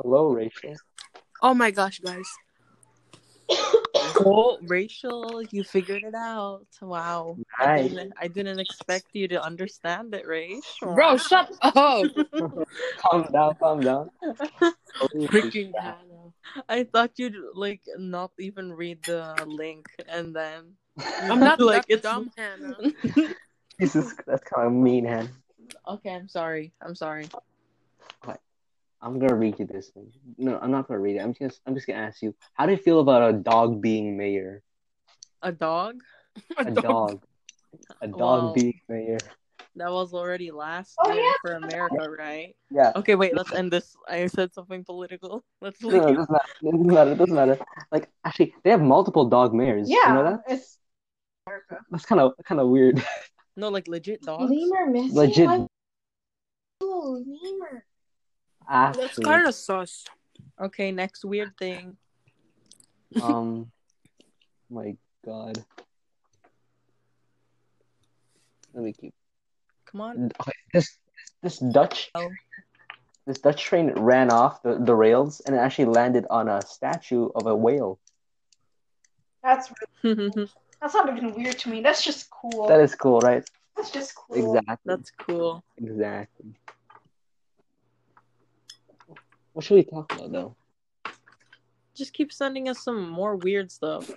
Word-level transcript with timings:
Hello, 0.00 0.32
Rachel. 0.32 0.76
Oh 1.42 1.54
my 1.54 1.70
gosh, 1.70 1.98
guys. 2.00 2.28
Oh, 4.24 4.58
Rachel, 4.62 5.42
you 5.50 5.62
figured 5.64 6.02
it 6.02 6.14
out. 6.14 6.66
Wow. 6.80 7.38
I 7.58 7.66
Nice. 7.66 7.90
didn't, 7.90 8.12
I 8.20 8.28
didn't 8.28 8.58
expect 8.58 9.06
you 9.12 9.28
to 9.28 9.42
understand 9.42 10.14
it, 10.14 10.26
Rachel. 10.26 10.94
Bro, 10.94 11.12
Wow. 11.12 11.16
shut 11.18 11.50
up. 11.62 12.06
Calm 12.98 13.28
down, 13.32 13.54
calm 13.60 13.84
down. 13.84 14.10
Freaking 15.30 15.72
crap. 15.72 15.98
Hannah. 15.98 16.32
I 16.68 16.84
thought 16.84 17.12
you'd 17.16 17.36
like 17.54 17.80
not 17.98 18.32
even 18.38 18.72
read 18.72 19.02
the 19.04 19.34
link 19.46 19.86
and 20.08 20.34
then 20.34 20.74
I'm 21.30 21.40
not 21.40 21.60
like 21.60 21.86
that 21.88 21.94
it's 21.94 22.02
dumb, 22.02 22.30
Hannah. 22.36 22.76
Jesus, 23.80 24.14
that's 24.26 24.42
kind 24.44 24.66
of 24.66 24.72
mean, 24.72 25.04
man. 25.04 25.28
Okay, 25.88 26.14
I'm 26.14 26.28
sorry. 26.28 26.72
I'm 26.80 26.94
sorry. 26.94 27.28
I'm 29.02 29.18
gonna 29.18 29.34
read 29.34 29.58
you 29.58 29.66
this 29.66 29.88
thing. 29.88 30.12
No, 30.38 30.58
I'm 30.62 30.70
not 30.70 30.86
gonna 30.88 31.00
read 31.00 31.16
it. 31.16 31.20
I'm 31.20 31.34
just, 31.34 31.60
I'm 31.66 31.74
just 31.74 31.86
gonna 31.86 31.98
ask 31.98 32.22
you. 32.22 32.34
How 32.54 32.66
do 32.66 32.72
you 32.72 32.78
feel 32.78 33.00
about 33.00 33.28
a 33.28 33.32
dog 33.36 33.80
being 33.82 34.16
mayor? 34.16 34.62
A 35.42 35.50
dog? 35.52 35.96
A 36.56 36.70
dog. 36.70 37.22
A 38.00 38.06
dog 38.08 38.18
Well- 38.20 38.52
being 38.54 38.80
mayor. 38.88 39.18
That 39.76 39.90
was 39.90 40.12
already 40.12 40.50
last 40.50 40.94
Oh, 41.02 41.10
year 41.12 41.22
yeah. 41.24 41.32
for 41.40 41.52
America, 41.54 42.10
right? 42.10 42.54
Yeah. 42.70 42.92
Okay, 42.94 43.14
wait, 43.14 43.34
let's 43.34 43.52
end 43.54 43.72
this. 43.72 43.96
I 44.06 44.26
said 44.26 44.52
something 44.52 44.84
political. 44.84 45.42
Let's 45.62 45.80
No, 45.82 45.88
no, 45.88 46.08
it 46.08 46.14
doesn't 46.14 46.30
matter. 46.30 46.44
It 46.60 46.70
doesn't 46.70 46.86
matter. 46.92 47.10
It 47.12 47.18
doesn't 47.18 47.34
matter. 47.34 47.58
Like, 47.90 48.10
actually, 48.22 48.54
they 48.64 48.70
have 48.70 48.82
multiple 48.82 49.24
dog 49.30 49.54
mayors. 49.54 49.88
Yeah, 49.88 50.08
You 50.08 50.14
know 50.14 50.24
that? 50.30 50.40
it's 50.46 50.76
America. 51.46 51.78
That's 51.90 52.04
kind 52.04 52.20
of, 52.20 52.32
kind 52.44 52.60
of 52.60 52.68
weird. 52.68 53.02
No, 53.56 53.68
like 53.70 53.86
legit 53.88 54.20
dogs. 54.22 54.50
Lemur 54.50 54.90
missing. 54.90 55.14
Legit. 55.14 55.48
Oh, 56.82 57.22
lemur. 57.26 57.84
That's 58.68 58.98
Actually, 58.98 59.24
kind 59.24 59.46
of 59.46 59.54
sus. 59.54 60.04
Okay, 60.60 60.92
next 60.92 61.24
weird 61.24 61.56
thing. 61.58 61.96
um, 63.22 63.70
my 64.70 64.96
God. 65.24 65.64
Let 68.74 68.84
me 68.84 68.92
keep. 68.92 69.14
Come 69.86 70.00
on. 70.00 70.32
Okay, 70.40 70.52
this 70.72 70.96
this 71.42 71.58
Dutch 71.58 72.10
Oh. 72.14 72.30
this 73.26 73.38
Dutch 73.38 73.62
train 73.62 73.92
ran 73.92 74.30
off 74.30 74.62
the, 74.62 74.78
the 74.78 74.94
rails 74.94 75.40
and 75.40 75.54
it 75.54 75.58
actually 75.58 75.86
landed 75.86 76.26
on 76.30 76.48
a 76.48 76.62
statue 76.62 77.28
of 77.34 77.46
a 77.46 77.54
whale. 77.54 77.98
That's 79.42 79.70
that's 80.02 80.94
not 80.94 81.14
even 81.14 81.34
weird 81.34 81.58
to 81.60 81.68
me. 81.68 81.82
That's 81.82 82.02
just 82.02 82.30
cool. 82.30 82.68
That 82.68 82.80
is 82.80 82.94
cool, 82.94 83.20
right? 83.20 83.44
That's 83.76 83.90
just 83.90 84.14
cool. 84.14 84.56
Exactly. 84.56 84.76
That's 84.86 85.10
cool. 85.18 85.64
Exactly. 85.76 86.54
What 89.52 89.64
should 89.64 89.74
we 89.74 89.84
talk 89.84 90.12
about 90.12 90.32
though? 90.32 90.56
Just 91.94 92.14
keep 92.14 92.32
sending 92.32 92.68
us 92.68 92.82
some 92.82 93.08
more 93.08 93.36
weird 93.36 93.70
stuff. 93.70 94.10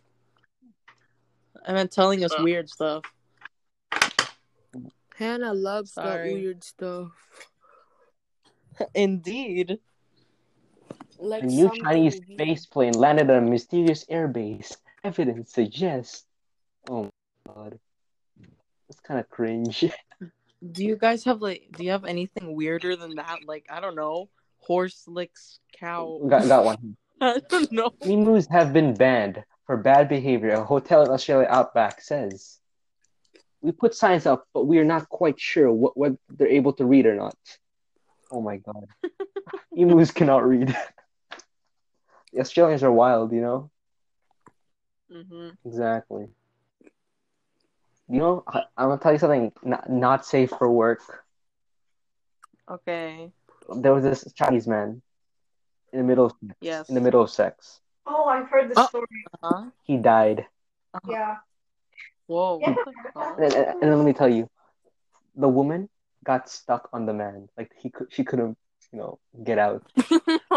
I 1.67 1.73
meant 1.73 1.92
telling 1.92 2.23
us 2.23 2.31
weird 2.39 2.69
stuff. 2.69 3.03
Hannah 5.16 5.53
loves 5.53 5.94
Sorry. 5.94 6.30
that 6.30 6.33
weird 6.36 6.64
stuff. 6.64 7.11
Indeed. 8.95 9.80
Like 11.17 11.44
A 11.44 11.47
new 11.47 11.72
Chinese 11.81 12.20
movie. 12.20 12.36
space 12.36 12.66
plane 12.66 12.94
landed 12.94 13.30
at 13.30 13.38
a 13.38 13.42
mysterious 13.42 14.05
airbase. 14.05 14.75
Evidence 15.03 15.53
suggests. 15.53 16.25
Oh 16.89 17.03
my 17.47 17.53
god. 17.53 17.80
That's 18.88 18.99
kind 19.02 19.20
of 19.20 19.30
cringe. 19.30 19.86
Do 20.72 20.83
you 20.83 20.95
guys 20.95 21.23
have 21.25 21.42
like 21.42 21.67
do 21.77 21.83
you 21.83 21.92
have 21.92 22.05
anything 22.05 22.55
weirder 22.55 22.95
than 22.95 23.16
that? 23.16 23.39
Like, 23.45 23.66
I 23.70 23.80
don't 23.80 23.95
know. 23.95 24.30
Horse 24.66 25.03
licks 25.08 25.59
cow. 25.80 26.19
got, 26.27 26.47
got 26.47 26.66
one. 26.66 26.97
I 27.21 27.39
don't 27.49 27.71
know. 27.71 27.91
Emus 28.02 28.47
have 28.49 28.73
been 28.73 28.95
banned 28.95 29.44
for 29.67 29.77
bad 29.77 30.09
behavior, 30.09 30.52
a 30.52 30.63
hotel 30.63 31.03
in 31.03 31.09
Australia 31.11 31.47
Outback 31.49 32.02
says. 32.02 32.59
We 33.61 33.71
put 33.71 33.95
signs 33.95 34.25
up, 34.25 34.48
but 34.54 34.65
we 34.65 34.80
are 34.80 34.86
not 34.86 35.08
quite 35.09 35.39
sure 35.39 35.71
what, 35.71 35.95
what 35.95 36.14
they're 36.30 36.48
able 36.48 36.73
to 36.73 36.86
read 36.86 37.05
or 37.05 37.15
not. 37.15 37.37
Oh 38.31 38.42
my 38.42 38.58
god. 38.58 38.87
Emus 39.77 40.11
cannot 40.11 40.48
read. 40.48 40.75
the 42.33 42.39
Australians 42.39 42.83
are 42.83 42.92
wild, 42.92 43.31
you 43.31 43.42
know? 43.42 43.71
hmm 45.11 45.49
Exactly. 45.64 46.27
You 48.08 48.20
know, 48.20 48.43
I, 48.48 48.64
I'm 48.77 48.89
gonna 48.89 49.02
tell 49.02 49.14
you 49.14 49.20
something 49.20 49.52
not, 49.64 49.89
not 49.89 50.25
safe 50.25 50.49
for 50.49 50.71
work. 50.71 51.02
Okay. 52.70 53.31
There 53.70 53.93
was 53.93 54.03
this 54.03 54.27
Chinese 54.33 54.67
man 54.67 55.02
in 55.92 55.99
the 55.99 56.05
middle 56.05 56.26
of 56.26 56.33
Yes. 56.61 56.89
in 56.89 56.95
the 56.95 57.02
middle 57.02 57.21
of 57.21 57.30
sex. 57.30 57.80
Oh, 58.05 58.26
I've 58.26 58.48
heard 58.49 58.70
the 58.70 58.80
Oh. 58.80 58.86
story. 58.86 59.08
Huh? 59.42 59.71
He 59.83 59.98
died. 59.98 60.45
Uh-huh. 60.93 61.11
Yeah. 61.11 61.36
Whoa. 62.27 62.59
Yeah. 62.61 62.73
What 62.73 62.86
the 62.86 62.93
fuck? 63.14 63.39
And, 63.39 63.54
and, 63.54 63.83
and 63.83 63.98
let 63.98 64.05
me 64.05 64.14
tell 64.14 64.30
you, 64.30 64.49
the 65.36 65.49
woman 65.49 65.89
got 66.23 66.49
stuck 66.49 66.89
on 66.93 67.05
the 67.05 67.14
man. 67.14 67.49
Like 67.58 67.71
he 67.77 67.89
could, 67.89 68.11
she 68.14 68.23
couldn't, 68.23 68.58
you 68.92 68.99
know, 68.99 69.20
get 69.43 69.58
out. 69.58 69.83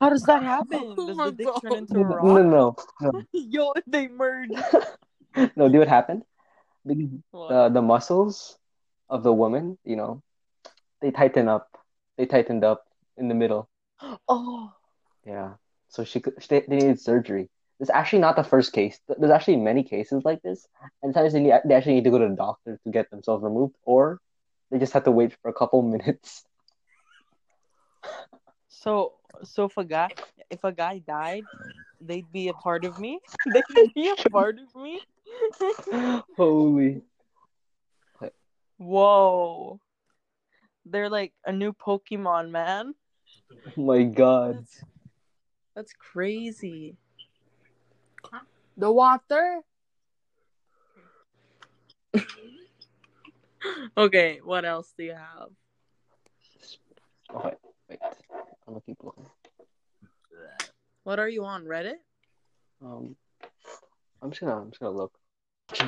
How 0.00 0.08
does 0.10 0.22
that 0.24 0.42
happen? 0.42 0.96
Oh 0.98 1.06
Does 1.06 1.16
my 1.16 1.26
the 1.26 1.32
dick 1.32 1.46
God. 1.46 1.60
turn 1.62 1.72
into 1.74 1.94
No, 1.94 2.00
a 2.00 2.04
no, 2.04 2.14
rock? 2.16 2.76
no, 3.00 3.12
no, 3.12 3.22
Yo, 3.32 3.72
they 3.86 4.08
merge. 4.08 4.50
no. 5.56 5.68
Do 5.68 5.78
what 5.78 5.88
happened? 5.88 6.24
Because 6.86 7.08
What? 7.30 7.48
the 7.48 7.68
the 7.80 7.82
muscles 7.82 8.58
of 9.08 9.22
the 9.22 9.32
woman, 9.32 9.78
you 9.84 9.96
know, 9.96 10.22
they 11.00 11.10
tighten 11.10 11.48
up. 11.48 11.68
They 12.16 12.26
tightened 12.26 12.64
up 12.64 12.86
in 13.16 13.28
the 13.28 13.34
middle. 13.34 13.68
oh. 14.28 14.72
Yeah. 15.26 15.54
So 15.88 16.04
she 16.04 16.20
could. 16.20 16.34
They, 16.48 16.64
they 16.66 16.76
needed 16.76 17.00
surgery. 17.00 17.48
This 17.78 17.86
is 17.86 17.90
actually 17.90 18.20
not 18.20 18.36
the 18.36 18.44
first 18.44 18.72
case. 18.72 19.00
There's 19.08 19.32
actually 19.32 19.56
many 19.56 19.82
cases 19.82 20.22
like 20.24 20.42
this, 20.42 20.66
and 21.02 21.12
sometimes 21.12 21.32
they, 21.32 21.40
need, 21.40 21.54
they 21.64 21.74
actually 21.74 21.94
need 21.94 22.04
to 22.04 22.10
go 22.10 22.18
to 22.18 22.28
the 22.28 22.36
doctor 22.36 22.78
to 22.84 22.90
get 22.90 23.10
themselves 23.10 23.42
removed, 23.42 23.74
or 23.82 24.20
they 24.70 24.78
just 24.78 24.92
have 24.92 25.04
to 25.04 25.10
wait 25.10 25.34
for 25.42 25.48
a 25.48 25.52
couple 25.52 25.82
minutes. 25.94 26.44
So, 28.68 29.14
so 29.42 29.64
if 29.64 29.76
a 29.76 29.84
guy, 29.84 30.10
if 30.50 30.62
a 30.62 30.72
guy 30.72 30.98
died, 30.98 31.44
they'd 32.00 32.30
be 32.30 32.48
a 32.48 32.54
part 32.54 32.84
of 32.84 32.98
me. 32.98 33.20
They'd 33.46 33.94
be 33.94 34.10
a 34.10 34.28
part 34.30 34.58
of 34.58 34.82
me. 34.82 35.00
Holy. 36.36 37.02
Whoa. 38.76 39.80
They're 40.86 41.08
like 41.08 41.32
a 41.46 41.52
new 41.52 41.72
Pokemon, 41.72 42.50
man. 42.50 42.94
Oh 43.76 43.82
my 43.82 44.02
god. 44.02 44.58
That's, 44.58 44.84
that's 45.74 45.92
crazy. 45.92 46.96
The 48.76 48.90
water. 48.90 49.60
Okay, 53.96 54.40
what 54.44 54.66
else 54.66 54.92
do 54.96 55.04
you 55.04 55.14
have? 55.14 55.48
Okay, 57.34 57.54
wait. 57.88 57.98
I'm 58.66 58.74
gonna 58.74 58.80
keep 58.84 59.02
looking. 59.02 59.24
What 61.04 61.18
are 61.18 61.28
you 61.28 61.44
on 61.44 61.64
Reddit? 61.64 61.94
Um, 62.82 63.16
I'm 64.20 64.30
just 64.30 64.40
gonna, 64.40 64.60
I'm 64.60 64.70
just 64.70 64.80
gonna 64.80 64.96
look. 64.96 65.12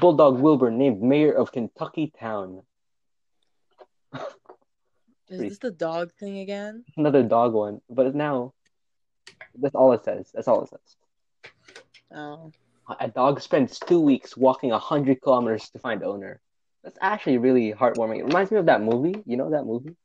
Bulldog 0.01 0.39
Wilbur 0.39 0.71
named 0.71 1.03
mayor 1.03 1.33
of 1.33 1.53
Kentucky 1.53 2.13
Town. 2.19 2.63
Is 5.29 5.41
this 5.41 5.59
the 5.59 5.71
dog 5.71 6.13
thing 6.19 6.39
again? 6.39 6.85
Another 6.97 7.23
dog 7.23 7.53
one, 7.53 7.81
but 7.91 8.15
now 8.15 8.53
that's 9.61 9.75
all 9.75 9.93
it 9.93 10.05
says. 10.05 10.31
That's 10.33 10.49
all 10.49 10.63
it 10.63 10.71
says. 10.71 10.97
Oh, 12.15 12.53
A 13.01 13.09
dog 13.09 13.41
spends 13.41 13.79
two 13.79 14.01
weeks 14.01 14.37
walking 14.37 14.71
a 14.73 14.79
hundred 14.79 15.21
kilometers 15.21 15.69
to 15.71 15.79
find 15.79 16.03
owner. 16.05 16.41
That's 16.85 16.99
actually 17.01 17.39
really 17.39 17.73
heartwarming. 17.73 18.21
It 18.21 18.25
reminds 18.27 18.51
me 18.53 18.59
of 18.59 18.67
that 18.67 18.83
movie. 18.83 19.21
You 19.27 19.37
know 19.37 19.51
that 19.51 19.65
movie? 19.67 19.97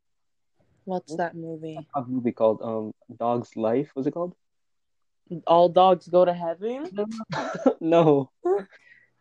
what's 0.85 1.15
that 1.17 1.35
movie? 1.35 1.87
A 1.95 2.03
movie 2.03 2.31
called 2.31 2.59
um 2.63 2.91
Dog's 3.15 3.55
Life. 3.55 3.91
Was 3.96 4.07
it 4.07 4.11
called? 4.13 4.34
All 5.46 5.69
dogs 5.69 6.07
go 6.07 6.25
to 6.25 6.34
heaven. 6.34 6.90
no. 7.79 8.31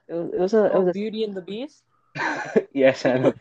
It 0.09 0.15
was, 0.15 0.33
it 0.33 0.41
was 0.41 0.55
a. 0.55 0.65
It 0.65 0.73
Oh, 0.75 0.81
was 0.81 0.95
Beauty 0.95 1.23
and 1.25 1.37
the 1.37 1.43
Beast. 1.43 1.85
yes, 2.73 3.05
I 3.07 3.19
know. 3.19 3.35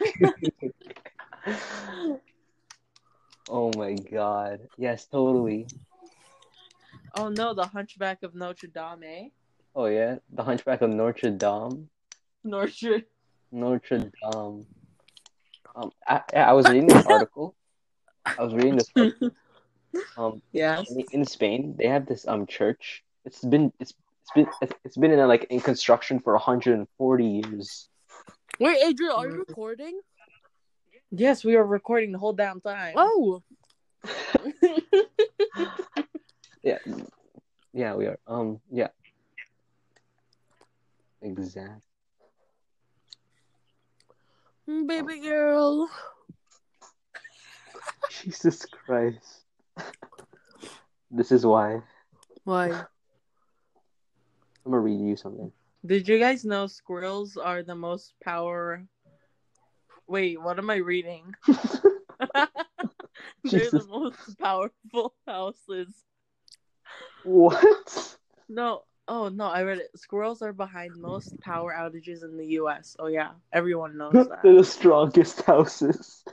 oh 3.50 3.72
my 3.76 3.94
god. 3.94 4.62
Yes, 4.78 5.06
totally. 5.06 5.68
Oh 7.16 7.30
no, 7.30 7.54
the 7.54 7.66
Hunchback 7.66 8.24
of 8.24 8.36
Notre 8.36 8.68
Dame. 8.68 9.04
Eh? 9.04 9.30
Oh 9.76 9.86
yeah, 9.86 10.18
The 10.32 10.44
Hunchback 10.44 10.82
of 10.82 10.92
Notre 10.92 11.32
Dame. 11.32 11.90
Notre. 12.44 13.02
Notre 13.52 13.98
Dame. 14.00 14.66
Um, 15.76 15.92
I, 16.08 16.22
I 16.36 16.54
was 16.54 16.68
reading 16.68 16.88
this 16.88 17.06
article. 17.06 17.56
I 18.26 18.44
was 18.44 18.54
reading 18.54 18.76
this. 18.78 18.90
Article. 18.96 19.32
Um, 20.18 20.44
Yes. 20.52 20.92
in, 20.92 21.04
in 21.12 21.26
Spain, 21.26 21.74
they 21.76 21.88
have 21.88 22.06
this 22.06 22.28
um 22.28 22.46
church. 22.46 23.04
It's 23.26 23.44
been 23.44 23.74
it's 23.80 23.94
it's 24.22 24.32
been 24.36 24.74
it's 24.86 24.98
been 24.98 25.12
in 25.12 25.28
like 25.28 25.46
in 25.50 25.60
construction 25.62 26.20
for 26.20 26.34
140 26.34 27.26
years. 27.26 27.90
Wait, 28.60 28.78
Adrian, 28.86 29.14
are 29.14 29.28
you 29.28 29.44
recording? 29.48 30.00
Yes, 31.12 31.44
we 31.44 31.56
were 31.56 31.66
recording 31.66 32.12
the 32.12 32.20
whole 32.20 32.34
damn 32.34 32.62
time. 32.62 32.94
Oh, 32.96 33.42
Yeah, 36.64 36.78
Yeah, 37.74 37.96
we 37.96 38.06
are. 38.06 38.20
Um, 38.28 38.60
yeah. 38.72 38.90
Exact. 41.22 41.82
Mm, 44.70 44.88
Baby 44.88 45.22
girl. 45.22 45.90
Jesus 48.10 48.66
Christ. 48.66 49.46
this 51.10 51.32
is 51.32 51.46
why. 51.46 51.82
Why? 52.44 52.70
I'm 52.70 52.86
gonna 54.66 54.80
read 54.80 55.00
you 55.00 55.16
something. 55.16 55.52
Did 55.86 56.08
you 56.08 56.20
guys 56.20 56.44
know 56.46 56.68
squirrels 56.68 57.38
are 57.38 57.64
the 57.64 57.76
most 57.76 58.14
power? 58.24 58.86
Wait, 60.10 60.42
what 60.42 60.58
am 60.58 60.70
I 60.72 60.78
reading? 60.78 61.36
They're 63.44 63.70
the 63.72 63.86
most 63.88 64.38
powerful 64.40 65.14
houses. 65.28 66.04
what? 67.24 68.18
No, 68.50 68.84
oh 69.08 69.30
no, 69.30 69.46
I 69.46 69.62
read 69.64 69.78
it. 69.78 69.92
Squirrels 69.96 70.42
are 70.42 70.52
behind 70.54 70.98
most 71.00 71.40
power 71.42 71.74
outages 71.78 72.24
in 72.24 72.38
the 72.38 72.48
U.S. 72.58 72.96
Oh 73.00 73.08
yeah, 73.08 73.32
everyone 73.54 73.98
knows 73.98 74.14
that. 74.30 74.40
They're 74.44 74.56
the 74.56 74.64
strongest 74.64 75.44
houses. 75.44 76.24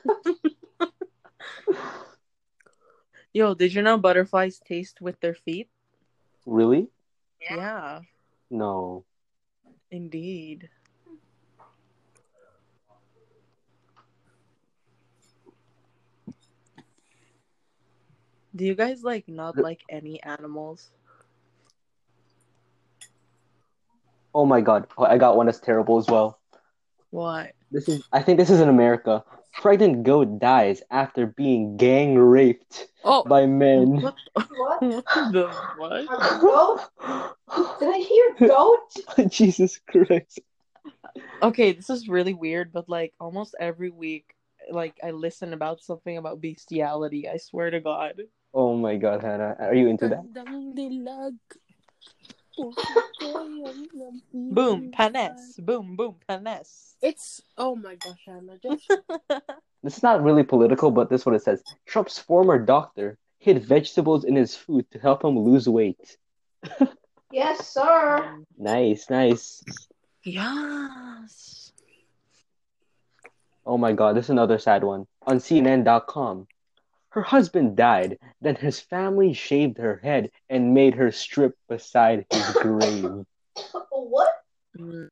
Yo, 3.34 3.54
did 3.54 3.74
you 3.74 3.82
know 3.82 3.98
butterflies 3.98 4.58
taste 4.58 5.02
with 5.02 5.20
their 5.20 5.34
feet? 5.34 5.68
Really? 6.46 6.88
Yeah, 7.40 8.00
No. 8.50 9.04
indeed. 9.90 10.70
Do 18.56 18.64
you 18.64 18.74
guys 18.74 19.02
like 19.04 19.28
not 19.28 19.58
like 19.58 19.82
any 19.90 20.22
animals? 20.22 20.90
Oh 24.34 24.46
my 24.46 24.62
god. 24.62 24.86
I 24.98 25.18
got 25.18 25.36
one 25.36 25.46
that's 25.46 25.60
terrible 25.60 25.98
as 25.98 26.06
well. 26.06 26.40
What? 27.10 27.52
This 27.70 27.88
is 27.88 28.02
I 28.12 28.22
think 28.22 28.38
this 28.38 28.48
is 28.50 28.60
in 28.60 28.70
America. 28.70 29.22
Pregnant 29.60 30.04
goat 30.04 30.38
dies 30.38 30.82
after 30.90 31.26
being 31.26 31.76
gang 31.76 32.16
raped 32.18 32.88
Oh, 33.04 33.24
by 33.24 33.46
men. 33.46 34.00
What 34.00 34.16
What? 34.34 34.80
the 34.80 35.50
what? 35.76 36.06
Goat? 36.40 37.78
Did 37.78 37.94
I 37.94 37.98
hear 37.98 38.48
goat? 38.48 39.28
Jesus 39.30 39.80
Christ. 39.86 40.40
Okay, 41.42 41.72
this 41.72 41.90
is 41.90 42.08
really 42.08 42.34
weird, 42.34 42.72
but 42.72 42.88
like 42.88 43.12
almost 43.20 43.54
every 43.60 43.90
week, 43.90 44.34
like 44.70 44.96
I 45.02 45.10
listen 45.10 45.52
about 45.52 45.82
something 45.82 46.16
about 46.16 46.40
bestiality. 46.40 47.28
I 47.28 47.36
swear 47.36 47.70
to 47.70 47.80
God. 47.80 48.22
Oh 48.58 48.74
my 48.74 48.96
god, 48.96 49.20
Hannah. 49.20 49.54
Are 49.60 49.74
you 49.74 49.86
into 49.86 50.08
that? 50.08 50.24
Boom, 54.32 54.90
panes. 54.90 55.56
Boom, 55.58 55.94
boom, 55.94 56.14
panes. 56.26 56.96
It's 57.02 57.42
oh 57.58 57.76
my 57.76 57.96
gosh, 57.96 58.26
Anna. 58.26 58.56
Just 58.56 58.88
This 59.82 59.98
is 59.98 60.02
not 60.02 60.22
really 60.22 60.42
political, 60.42 60.90
but 60.90 61.10
this 61.10 61.20
is 61.20 61.26
what 61.26 61.34
it 61.34 61.42
says. 61.42 61.62
Trump's 61.84 62.18
former 62.18 62.58
doctor 62.58 63.18
hid 63.40 63.62
vegetables 63.62 64.24
in 64.24 64.34
his 64.34 64.56
food 64.56 64.90
to 64.92 64.98
help 64.98 65.22
him 65.22 65.38
lose 65.38 65.68
weight. 65.68 66.16
Yes, 67.32 67.68
sir. 67.68 68.38
Nice, 68.56 69.10
nice. 69.10 69.62
Yes. 70.22 71.72
Oh 73.66 73.76
my 73.76 73.92
god, 73.92 74.16
this 74.16 74.26
is 74.26 74.30
another 74.30 74.58
sad 74.58 74.84
one. 74.84 75.06
On 75.26 75.38
CNN.com. 75.38 76.46
Her 77.16 77.22
husband 77.22 77.76
died, 77.78 78.18
then 78.42 78.56
his 78.56 78.78
family 78.78 79.32
shaved 79.32 79.78
her 79.78 79.96
head 80.04 80.30
and 80.50 80.74
made 80.74 80.92
her 80.96 81.10
strip 81.10 81.56
beside 81.66 82.26
his 82.30 82.52
grave. 82.60 83.08
What? 83.90 84.28
Mm. 84.78 85.08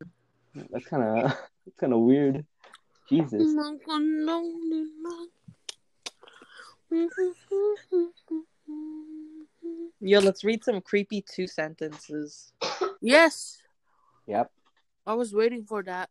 That's 0.71 0.85
kind 0.87 1.03
of 1.03 1.23
that's 1.65 1.77
kind 1.81 1.95
of 1.95 2.01
weird. 2.01 2.45
Jesus. 3.09 3.41
Yo, 10.01 10.21
let's 10.21 10.45
read 10.45 10.63
some 10.63 10.81
creepy 10.83 11.25
two 11.27 11.47
sentences. 11.47 12.53
yes, 13.01 13.63
Yep. 14.27 14.51
I 15.07 15.15
was 15.15 15.33
waiting 15.35 15.65
for 15.65 15.83
that. 15.85 16.11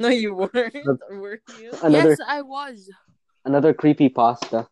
No, 0.00 0.08
you 0.08 0.34
weren't. 0.34 0.74
Were 1.10 1.40
you? 1.60 1.70
Another 1.82 2.10
Yes, 2.10 2.18
I 2.26 2.42
was. 2.42 2.90
another 3.44 3.72
creepy 3.74 4.08
pasta. 4.08 4.66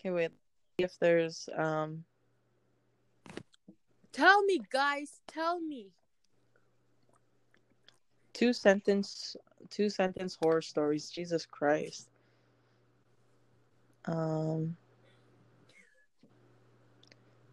Okay, 0.00 0.10
wait. 0.10 0.30
If 0.78 0.98
there's 0.98 1.48
um 1.56 2.04
Tell 4.12 4.42
me, 4.44 4.60
guys. 4.72 5.20
Tell 5.28 5.60
me. 5.60 5.92
two 8.32 8.52
sentence 8.54 9.36
two 9.68 9.90
sentence 9.90 10.38
horror 10.40 10.62
stories. 10.62 11.10
Jesus 11.10 11.44
Christ. 11.44 12.08
Um 14.06 14.76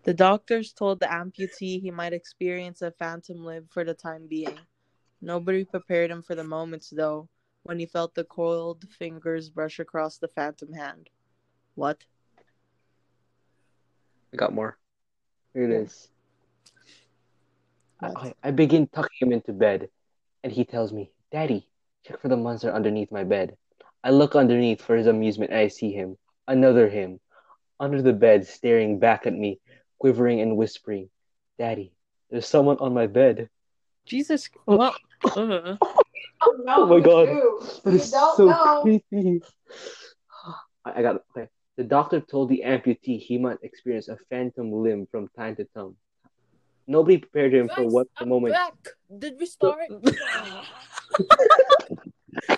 The 0.03 0.13
doctors 0.13 0.71
told 0.71 1.01
the 1.01 1.07
amputee 1.07 1.81
he 1.81 1.91
might 1.91 2.13
experience 2.13 2.81
a 2.81 2.91
phantom 2.91 3.43
limb 3.43 3.67
for 3.69 3.83
the 3.83 3.93
time 3.93 4.27
being. 4.27 4.57
Nobody 5.21 5.65
prepared 5.65 6.11
him 6.11 6.21
for 6.23 6.33
the 6.33 6.45
moments 6.45 6.89
though 6.95 7.27
when 7.63 7.77
he 7.77 7.85
felt 7.85 8.15
the 8.15 8.23
coiled 8.23 8.85
fingers 8.97 9.49
brush 9.49 9.79
across 9.79 10.17
the 10.17 10.29
phantom 10.29 10.71
hand. 10.71 11.09
What? 11.75 12.05
I 14.33 14.37
got 14.37 14.53
more. 14.53 14.77
Here 15.53 15.63
it 15.63 15.71
is. 15.71 16.09
I, 18.01 18.33
I 18.43 18.51
begin 18.51 18.87
tucking 18.87 19.27
him 19.27 19.31
into 19.31 19.53
bed, 19.53 19.89
and 20.43 20.53
he 20.53 20.65
tells 20.65 20.93
me, 20.93 21.11
Daddy, 21.31 21.67
check 22.05 22.21
for 22.21 22.27
the 22.27 22.37
monster 22.37 22.71
underneath 22.71 23.11
my 23.11 23.23
bed. 23.23 23.57
I 24.03 24.11
look 24.11 24.35
underneath 24.35 24.81
for 24.81 24.95
his 24.95 25.07
amusement, 25.07 25.51
and 25.51 25.59
I 25.59 25.67
see 25.67 25.91
him, 25.91 26.17
another 26.47 26.87
him, 26.89 27.19
under 27.79 28.01
the 28.01 28.13
bed, 28.13 28.45
staring 28.45 28.99
back 28.99 29.25
at 29.25 29.33
me, 29.33 29.59
quivering 29.99 30.41
and 30.41 30.57
whispering, 30.57 31.09
Daddy, 31.57 31.93
there's 32.29 32.47
someone 32.47 32.77
on 32.79 32.93
my 32.93 33.07
bed. 33.07 33.49
Jesus 34.05 34.49
what? 34.65 34.95
Uh, 35.25 35.77
Oh, 36.39 36.55
no, 36.63 36.83
Oh 36.83 36.85
my 36.85 36.99
God. 36.99 37.29
You, 37.29 37.61
That 37.83 37.93
you 37.93 37.97
is 37.97 38.11
don't 38.11 38.37
so 38.37 38.45
know. 38.45 38.81
creepy. 38.83 39.41
I, 40.85 40.99
I 40.99 41.01
got 41.01 41.23
okay. 41.35 41.49
The 41.77 41.83
doctor 41.83 42.19
told 42.19 42.49
the 42.49 42.63
amputee 42.65 43.19
he 43.19 43.37
might 43.37 43.59
experience 43.61 44.07
a 44.07 44.17
phantom 44.31 44.71
limb 44.71 45.07
from 45.11 45.29
time 45.37 45.55
to 45.57 45.65
time. 45.75 45.95
Nobody 46.87 47.17
prepared 47.19 47.53
him 47.53 47.69
for 47.69 47.87
what 47.87 48.07
the 48.17 48.23
I'm 48.23 48.29
moment. 48.29 48.55
back. 48.55 48.73
Did 49.19 49.35
we 49.39 49.45
start? 49.45 49.89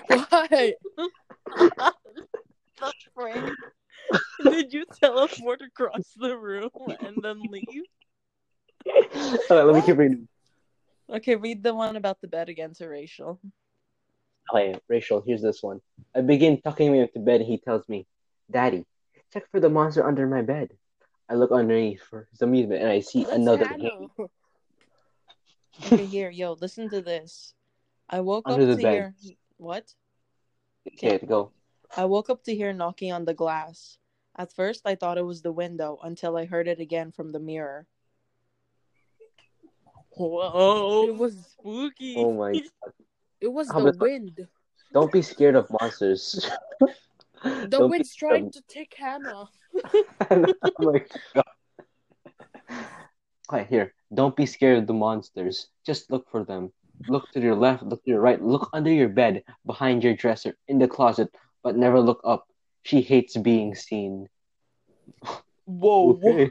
Why? 0.08 0.74
Frank, 3.14 3.56
did 4.42 4.72
you 4.72 4.86
teleport 4.98 5.60
across 5.60 6.14
the 6.16 6.34
room 6.36 6.70
and 7.02 7.22
then 7.22 7.42
leave? 7.50 7.84
All 8.88 9.38
right, 9.50 9.64
let 9.64 9.74
me 9.74 9.82
keep 9.82 9.98
reading. 9.98 10.26
Okay, 11.12 11.36
read 11.36 11.62
the 11.62 11.74
one 11.74 11.96
about 11.96 12.20
the 12.22 12.28
bed 12.28 12.48
again 12.48 12.72
to 12.74 12.88
Rachel. 12.88 13.38
Okay, 14.54 14.74
Rachel, 14.88 15.22
here's 15.26 15.42
this 15.42 15.62
one. 15.62 15.80
I 16.14 16.22
begin 16.22 16.60
tucking 16.62 16.86
him 16.86 16.94
into 16.94 17.18
bed, 17.18 17.42
and 17.42 17.50
he 17.50 17.58
tells 17.58 17.86
me, 17.88 18.06
Daddy, 18.50 18.86
check 19.32 19.48
for 19.50 19.60
the 19.60 19.68
monster 19.70 20.06
under 20.06 20.26
my 20.26 20.42
bed. 20.42 20.70
I 21.28 21.34
look 21.34 21.52
underneath 21.52 22.02
for 22.02 22.26
his 22.30 22.42
amusement, 22.42 22.82
and 22.82 22.90
I 22.90 23.00
see 23.00 23.22
That's 23.24 23.36
another 23.36 23.66
Hannah. 23.66 23.84
him. 23.90 24.10
Okay, 25.86 26.04
here, 26.06 26.30
yo, 26.30 26.52
listen 26.60 26.90
to 26.90 27.00
this. 27.00 27.54
I 28.08 28.20
woke 28.20 28.44
Under 28.46 28.62
up 28.62 28.68
the 28.70 28.76
to 28.76 28.82
bed. 28.82 28.92
hear 28.92 29.14
what? 29.56 29.94
Okay, 30.88 31.18
go. 31.26 31.52
I 31.96 32.04
woke 32.06 32.30
up 32.30 32.42
to 32.44 32.54
hear 32.54 32.72
knocking 32.72 33.12
on 33.12 33.24
the 33.24 33.34
glass. 33.34 33.96
At 34.36 34.52
first, 34.52 34.82
I 34.84 34.94
thought 34.96 35.18
it 35.18 35.24
was 35.24 35.42
the 35.42 35.52
window 35.52 35.98
until 36.02 36.36
I 36.36 36.44
heard 36.46 36.66
it 36.68 36.80
again 36.80 37.12
from 37.12 37.30
the 37.32 37.38
mirror. 37.40 37.86
Whoa, 40.16 41.06
It 41.08 41.16
was 41.16 41.36
spooky. 41.52 42.14
Oh 42.18 42.32
my 42.32 42.52
god. 42.52 42.92
it 43.40 43.48
was 43.48 43.68
How 43.70 43.80
the 43.80 43.88
about- 43.90 44.00
wind. 44.00 44.46
Don't 44.92 45.12
be 45.12 45.22
scared 45.22 45.54
of 45.54 45.70
monsters. 45.80 46.50
The 47.42 47.66
Don't 47.68 47.90
wind's 47.90 48.14
trying 48.14 48.50
to 48.52 48.62
take 48.68 48.94
Hannah. 48.96 49.48
oh 50.30 50.54
my 50.78 51.04
god. 51.34 51.44
Okay, 53.52 53.66
here. 53.68 53.94
Don't 54.12 54.36
be 54.36 54.46
scared 54.46 54.78
of 54.78 54.86
the 54.86 54.92
monsters. 54.92 55.68
Just 55.86 56.10
look 56.10 56.30
for 56.30 56.44
them. 56.44 56.72
Look 57.08 57.30
to 57.32 57.40
your 57.40 57.56
left, 57.56 57.82
look 57.82 58.04
to 58.04 58.10
your 58.10 58.20
right, 58.20 58.40
look 58.40 58.68
under 58.72 58.92
your 58.92 59.08
bed, 59.08 59.42
behind 59.64 60.04
your 60.04 60.14
dresser, 60.14 60.54
in 60.68 60.78
the 60.78 60.86
closet, 60.86 61.34
but 61.62 61.76
never 61.76 61.98
look 61.98 62.20
up. 62.24 62.46
She 62.82 63.00
hates 63.00 63.36
being 63.36 63.74
seen. 63.74 64.28
Whoa, 65.64 66.18
Okay. 66.22 66.50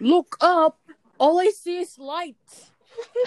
Look 0.00 0.36
up. 0.40 0.78
All 1.18 1.38
I 1.38 1.50
see 1.50 1.78
is 1.78 1.98
light. 1.98 2.36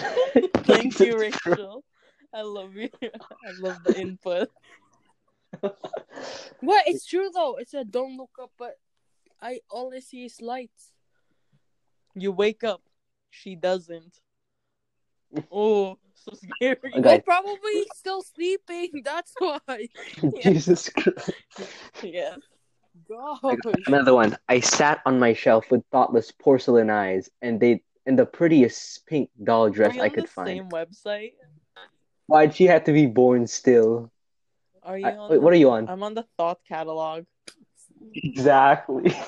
Thank 0.64 1.00
you, 1.00 1.18
Rachel. 1.46 1.84
I 2.32 2.42
love 2.42 2.76
you. 2.76 2.90
I 3.02 3.52
love 3.58 3.82
the 3.84 3.98
input. 3.98 4.50
What? 6.60 6.88
It's 6.88 7.06
true 7.06 7.30
though. 7.32 7.56
It 7.56 7.68
said 7.68 7.90
don't 7.90 8.16
look 8.16 8.36
up, 8.42 8.50
but 8.58 8.74
I 9.40 9.60
all 9.70 9.92
I 9.94 10.00
see 10.00 10.24
is 10.24 10.40
lights. 10.40 10.92
You 12.14 12.32
wake 12.32 12.64
up, 12.64 12.82
she 13.30 13.54
doesn't. 13.54 14.20
Oh, 15.52 15.98
so 16.14 16.32
scary. 16.32 16.78
Okay. 16.86 17.00
Well, 17.00 17.20
probably 17.20 17.84
still 17.94 18.22
sleeping. 18.22 19.02
That's 19.04 19.34
why. 19.38 19.88
Jesus 20.42 20.88
Christ. 20.88 21.30
Yeah. 22.02 22.36
Gosh. 23.06 23.58
Another 23.86 24.14
one. 24.14 24.36
I 24.48 24.60
sat 24.60 25.00
on 25.04 25.18
my 25.18 25.34
shelf 25.34 25.70
with 25.70 25.84
thoughtless 25.92 26.32
porcelain 26.32 26.88
eyes, 26.88 27.28
and 27.42 27.60
they 27.60 27.82
and 28.06 28.18
the 28.18 28.24
prettiest 28.24 29.06
pink 29.06 29.28
doll 29.44 29.68
dress 29.68 29.92
Are 29.92 29.96
you 29.96 30.02
I 30.02 30.06
on 30.06 30.14
could 30.14 30.24
the 30.24 30.28
find. 30.28 30.48
same 30.48 30.70
website? 30.70 31.32
Why'd 32.26 32.56
she 32.56 32.64
have 32.64 32.84
to 32.84 32.92
be 32.92 33.06
born 33.06 33.46
still? 33.46 34.10
Are 34.88 34.98
you 34.98 35.06
I- 35.06 35.16
on 35.16 35.30
wait, 35.30 35.36
the- 35.36 35.40
what 35.42 35.52
are 35.52 35.56
you 35.56 35.70
on? 35.70 35.88
I'm 35.88 36.02
on 36.02 36.14
the 36.14 36.24
thought 36.36 36.58
catalog. 36.66 37.24
Exactly. 38.14 39.10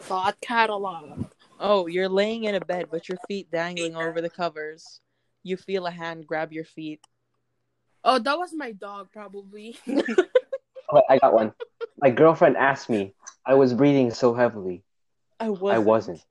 Thought 0.00 0.38
catalog. 0.40 1.24
oh, 1.60 1.86
you're 1.86 2.08
laying 2.08 2.44
in 2.44 2.54
a 2.54 2.60
bed, 2.60 2.88
but 2.90 3.08
your 3.08 3.16
feet 3.28 3.50
dangling 3.50 3.96
over 3.96 4.20
the 4.20 4.28
covers. 4.28 5.00
You 5.42 5.56
feel 5.56 5.86
a 5.86 5.90
hand 5.90 6.26
grab 6.26 6.52
your 6.52 6.64
feet. 6.64 7.00
Oh, 8.02 8.18
that 8.18 8.38
was 8.38 8.52
my 8.54 8.72
dog, 8.72 9.08
probably. 9.12 9.78
Oh, 10.92 11.00
I 11.08 11.16
got 11.18 11.32
one. 11.32 11.54
My 11.98 12.10
girlfriend 12.10 12.58
asked 12.58 12.90
me. 12.90 13.14
I 13.46 13.54
was 13.54 13.72
breathing 13.72 14.10
so 14.10 14.34
heavily. 14.34 14.82
I 15.40 15.48
wasn't. 15.48 15.70
I 15.72 15.78
wasn't. 15.78 16.24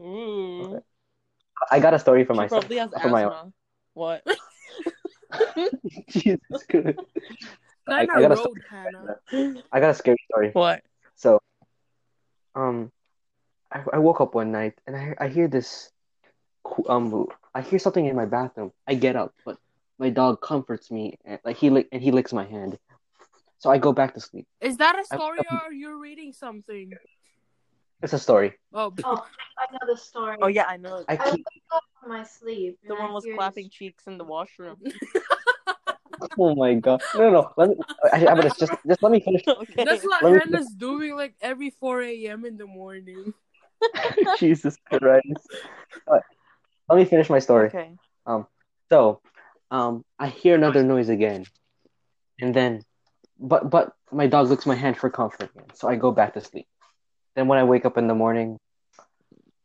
Mm. 0.00 0.74
Ooh. 0.74 0.82
I 1.70 1.80
got 1.80 1.92
a 1.92 1.98
story 1.98 2.24
for 2.24 2.34
She 2.34 2.38
myself. 2.38 2.60
probably 2.62 2.76
has 2.78 2.90
for 3.02 3.08
my 3.08 3.24
own. 3.24 3.52
What? 3.94 4.22
Jesus 6.08 6.64
Christ. 6.68 6.98
I, 7.88 7.92
I 7.94 8.06
Kinda 8.06 8.20
got 8.20 8.24
a 8.24 8.28
road, 8.28 8.38
story. 8.38 8.62
Hannah. 8.70 9.16
I 9.72 9.80
got 9.80 9.90
a 9.90 9.94
scary 9.94 10.18
story. 10.30 10.50
what? 10.52 10.82
So, 11.16 11.40
um, 12.54 12.90
I, 13.72 13.82
I 13.92 13.98
woke 13.98 14.20
up 14.20 14.34
one 14.34 14.52
night 14.52 14.74
and 14.86 14.96
I 14.96 15.14
I 15.18 15.28
hear 15.28 15.48
this, 15.48 15.90
um, 16.88 17.26
I 17.54 17.60
hear 17.62 17.78
something 17.78 18.04
in 18.04 18.16
my 18.16 18.26
bathroom. 18.26 18.72
I 18.86 18.94
get 18.94 19.16
up, 19.16 19.34
but 19.44 19.58
my 19.98 20.10
dog 20.10 20.40
comforts 20.40 20.90
me 20.90 21.18
and 21.24 21.38
like 21.44 21.56
he 21.56 21.70
lick 21.70 21.88
and 21.92 22.02
he 22.02 22.10
licks 22.10 22.32
my 22.32 22.44
hand. 22.44 22.78
So 23.58 23.70
I 23.70 23.78
go 23.78 23.92
back 23.92 24.14
to 24.14 24.20
sleep. 24.20 24.46
Is 24.60 24.78
that 24.78 24.98
a 24.98 25.04
story 25.04 25.38
or 25.38 25.72
you're 25.72 25.92
you 25.92 26.00
reading 26.00 26.32
something? 26.32 26.92
It's 28.02 28.12
a 28.12 28.18
story. 28.18 28.54
Oh, 28.72 28.92
Oh, 29.04 29.26
I 29.58 29.72
know 29.72 29.92
the 29.92 29.96
story. 29.96 30.36
Oh 30.40 30.46
yeah, 30.46 30.64
I 30.66 30.76
know. 30.76 31.04
I 31.08 31.14
I 31.14 31.30
keep. 31.30 31.46
up 31.72 31.82
my 32.06 32.22
sleep. 32.24 32.78
The 32.86 32.94
one 32.94 33.10
I 33.10 33.12
was 33.12 33.26
clapping 33.34 33.64
this- 33.64 33.72
cheeks 33.74 34.06
in 34.06 34.18
the 34.18 34.24
washroom. 34.24 34.76
Oh 36.38 36.54
my 36.54 36.74
god! 36.74 37.02
No, 37.14 37.20
no, 37.22 37.30
no. 37.30 37.52
Let 37.56 37.70
me. 37.70 37.76
I, 38.12 38.26
I, 38.26 38.34
but 38.34 38.44
it's 38.44 38.58
just 38.58 38.72
just 38.86 39.02
let 39.02 39.10
me 39.10 39.20
finish. 39.20 39.42
okay. 39.48 39.84
that's 39.84 40.04
what 40.04 40.22
Let 40.22 40.32
me- 40.34 40.38
Hannah's 40.40 40.68
doing 40.74 41.16
like 41.16 41.34
every 41.40 41.70
4 41.70 42.02
a.m. 42.02 42.44
in 42.44 42.58
the 42.58 42.66
morning. 42.66 43.32
Jesus 44.38 44.76
Christ! 44.84 45.48
Alright, 46.06 46.22
let 46.90 46.96
me 46.96 47.06
finish 47.06 47.30
my 47.30 47.38
story. 47.38 47.68
Okay. 47.68 47.96
Um. 48.26 48.46
So, 48.90 49.22
um, 49.70 50.04
I 50.18 50.28
hear 50.28 50.54
another 50.54 50.82
noise 50.82 51.08
again, 51.08 51.46
and 52.38 52.54
then, 52.54 52.82
but 53.38 53.70
but 53.70 53.94
my 54.12 54.26
dog 54.26 54.48
licks 54.50 54.66
my 54.66 54.74
hand 54.74 54.98
for 54.98 55.08
comfort 55.08 55.48
again. 55.54 55.68
So 55.72 55.88
I 55.88 55.96
go 55.96 56.12
back 56.12 56.34
to 56.34 56.42
sleep. 56.42 56.66
Then 57.34 57.48
when 57.48 57.58
I 57.58 57.64
wake 57.64 57.84
up 57.84 57.96
in 57.96 58.06
the 58.06 58.14
morning, 58.14 58.58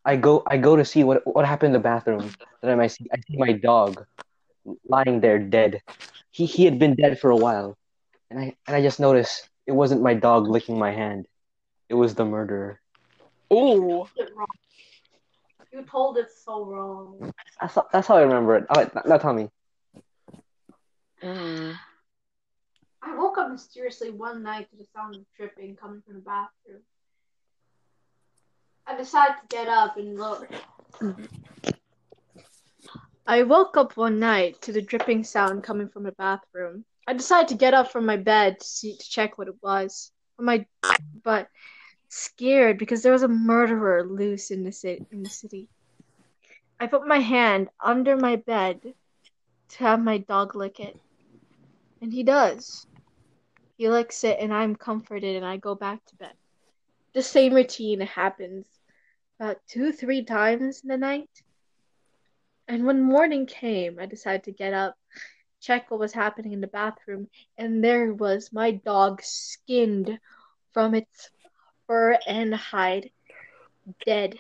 I 0.03 0.15
go 0.15 0.43
I 0.45 0.57
go 0.57 0.75
to 0.75 0.85
see 0.85 1.03
what 1.03 1.25
what 1.25 1.45
happened 1.45 1.75
in 1.75 1.81
the 1.81 1.83
bathroom. 1.83 2.31
Then 2.61 2.79
I 2.79 2.87
see 2.87 3.07
I 3.11 3.17
see 3.27 3.37
my 3.37 3.53
dog 3.53 4.05
lying 4.87 5.19
there 5.19 5.39
dead. 5.39 5.81
He 6.31 6.45
he 6.45 6.65
had 6.65 6.77
been 6.77 6.95
dead 6.95 7.19
for 7.19 7.31
a 7.31 7.35
while, 7.35 7.77
and 8.29 8.39
I 8.39 8.55
and 8.67 8.75
I 8.75 8.81
just 8.81 8.99
noticed 8.99 9.49
it 9.65 9.71
wasn't 9.71 10.01
my 10.01 10.13
dog 10.13 10.47
licking 10.47 10.77
my 10.77 10.91
hand. 10.91 11.27
It 11.89 11.95
was 11.95 12.15
the 12.15 12.25
murderer. 12.25 12.79
Oh. 13.49 14.07
You 15.71 15.83
told 15.83 16.17
it 16.17 16.27
so 16.31 16.63
wrong. 16.65 17.33
That's 17.59 17.75
how, 17.75 17.87
that's 17.91 18.07
how 18.07 18.15
I 18.15 18.21
remember 18.21 18.55
it. 18.55 18.65
All 18.69 18.81
right, 18.81 19.05
now 19.05 19.17
tell 19.17 19.33
me. 19.33 19.49
Mm. 21.21 21.75
I 23.01 23.15
woke 23.15 23.37
up 23.37 23.51
mysteriously 23.51 24.09
one 24.09 24.41
night 24.41 24.69
to 24.71 24.77
the 24.77 24.85
sound 24.95 25.15
of 25.15 25.21
dripping 25.35 25.75
coming 25.75 26.01
from 26.05 26.15
the 26.15 26.21
bathroom. 26.21 26.81
I 28.87 28.95
decided 28.95 29.35
to 29.41 29.55
get 29.55 29.67
up 29.67 29.97
and 29.97 30.17
look. 30.17 30.47
I 33.27 33.41
woke 33.41 33.77
up 33.77 33.97
one 33.97 34.19
night 34.19 34.61
to 34.61 34.71
the 34.71 34.81
dripping 34.81 35.23
sound 35.23 35.63
coming 35.63 35.89
from 35.89 36.03
the 36.03 36.11
bathroom. 36.11 36.85
I 37.07 37.13
decided 37.13 37.47
to 37.49 37.55
get 37.55 37.73
up 37.73 37.91
from 37.91 38.05
my 38.05 38.17
bed 38.17 38.59
to 38.59 38.65
see 38.65 38.95
to 38.95 39.09
check 39.09 39.37
what 39.37 39.47
it 39.47 39.55
was. 39.63 40.11
My 40.37 40.65
but 41.23 41.49
scared 42.09 42.77
because 42.77 43.01
there 43.01 43.11
was 43.11 43.23
a 43.23 43.27
murderer 43.27 44.05
loose 44.07 44.51
in 44.51 44.63
the 44.63 44.71
city 44.71 45.03
in 45.11 45.23
the 45.23 45.29
city. 45.29 45.67
I 46.79 46.85
put 46.85 47.07
my 47.07 47.19
hand 47.19 47.69
under 47.83 48.15
my 48.15 48.35
bed 48.35 48.93
to 49.69 49.77
have 49.79 49.99
my 49.99 50.19
dog 50.19 50.55
lick 50.55 50.79
it. 50.79 50.99
And 52.01 52.13
he 52.13 52.21
does. 52.21 52.85
He 53.77 53.89
licks 53.89 54.23
it 54.23 54.37
and 54.39 54.53
I'm 54.53 54.75
comforted 54.75 55.35
and 55.35 55.45
I 55.45 55.57
go 55.57 55.73
back 55.73 56.05
to 56.05 56.15
bed. 56.17 56.33
The 57.13 57.23
same 57.23 57.53
routine 57.53 58.01
happens 58.01 58.67
about 59.39 59.57
two, 59.67 59.91
three 59.91 60.23
times 60.23 60.81
in 60.83 60.89
the 60.89 60.97
night. 60.97 61.29
And 62.67 62.85
when 62.85 63.01
morning 63.01 63.45
came, 63.45 63.99
I 63.99 64.05
decided 64.05 64.43
to 64.45 64.51
get 64.51 64.73
up, 64.73 64.95
check 65.61 65.89
what 65.89 65.99
was 65.99 66.13
happening 66.13 66.53
in 66.53 66.61
the 66.61 66.67
bathroom, 66.67 67.27
and 67.57 67.83
there 67.83 68.13
was 68.13 68.51
my 68.53 68.71
dog 68.71 69.21
skinned 69.23 70.19
from 70.73 70.93
its 70.95 71.29
fur 71.87 72.17
and 72.27 72.53
hide, 72.55 73.11
dead, 74.05 74.35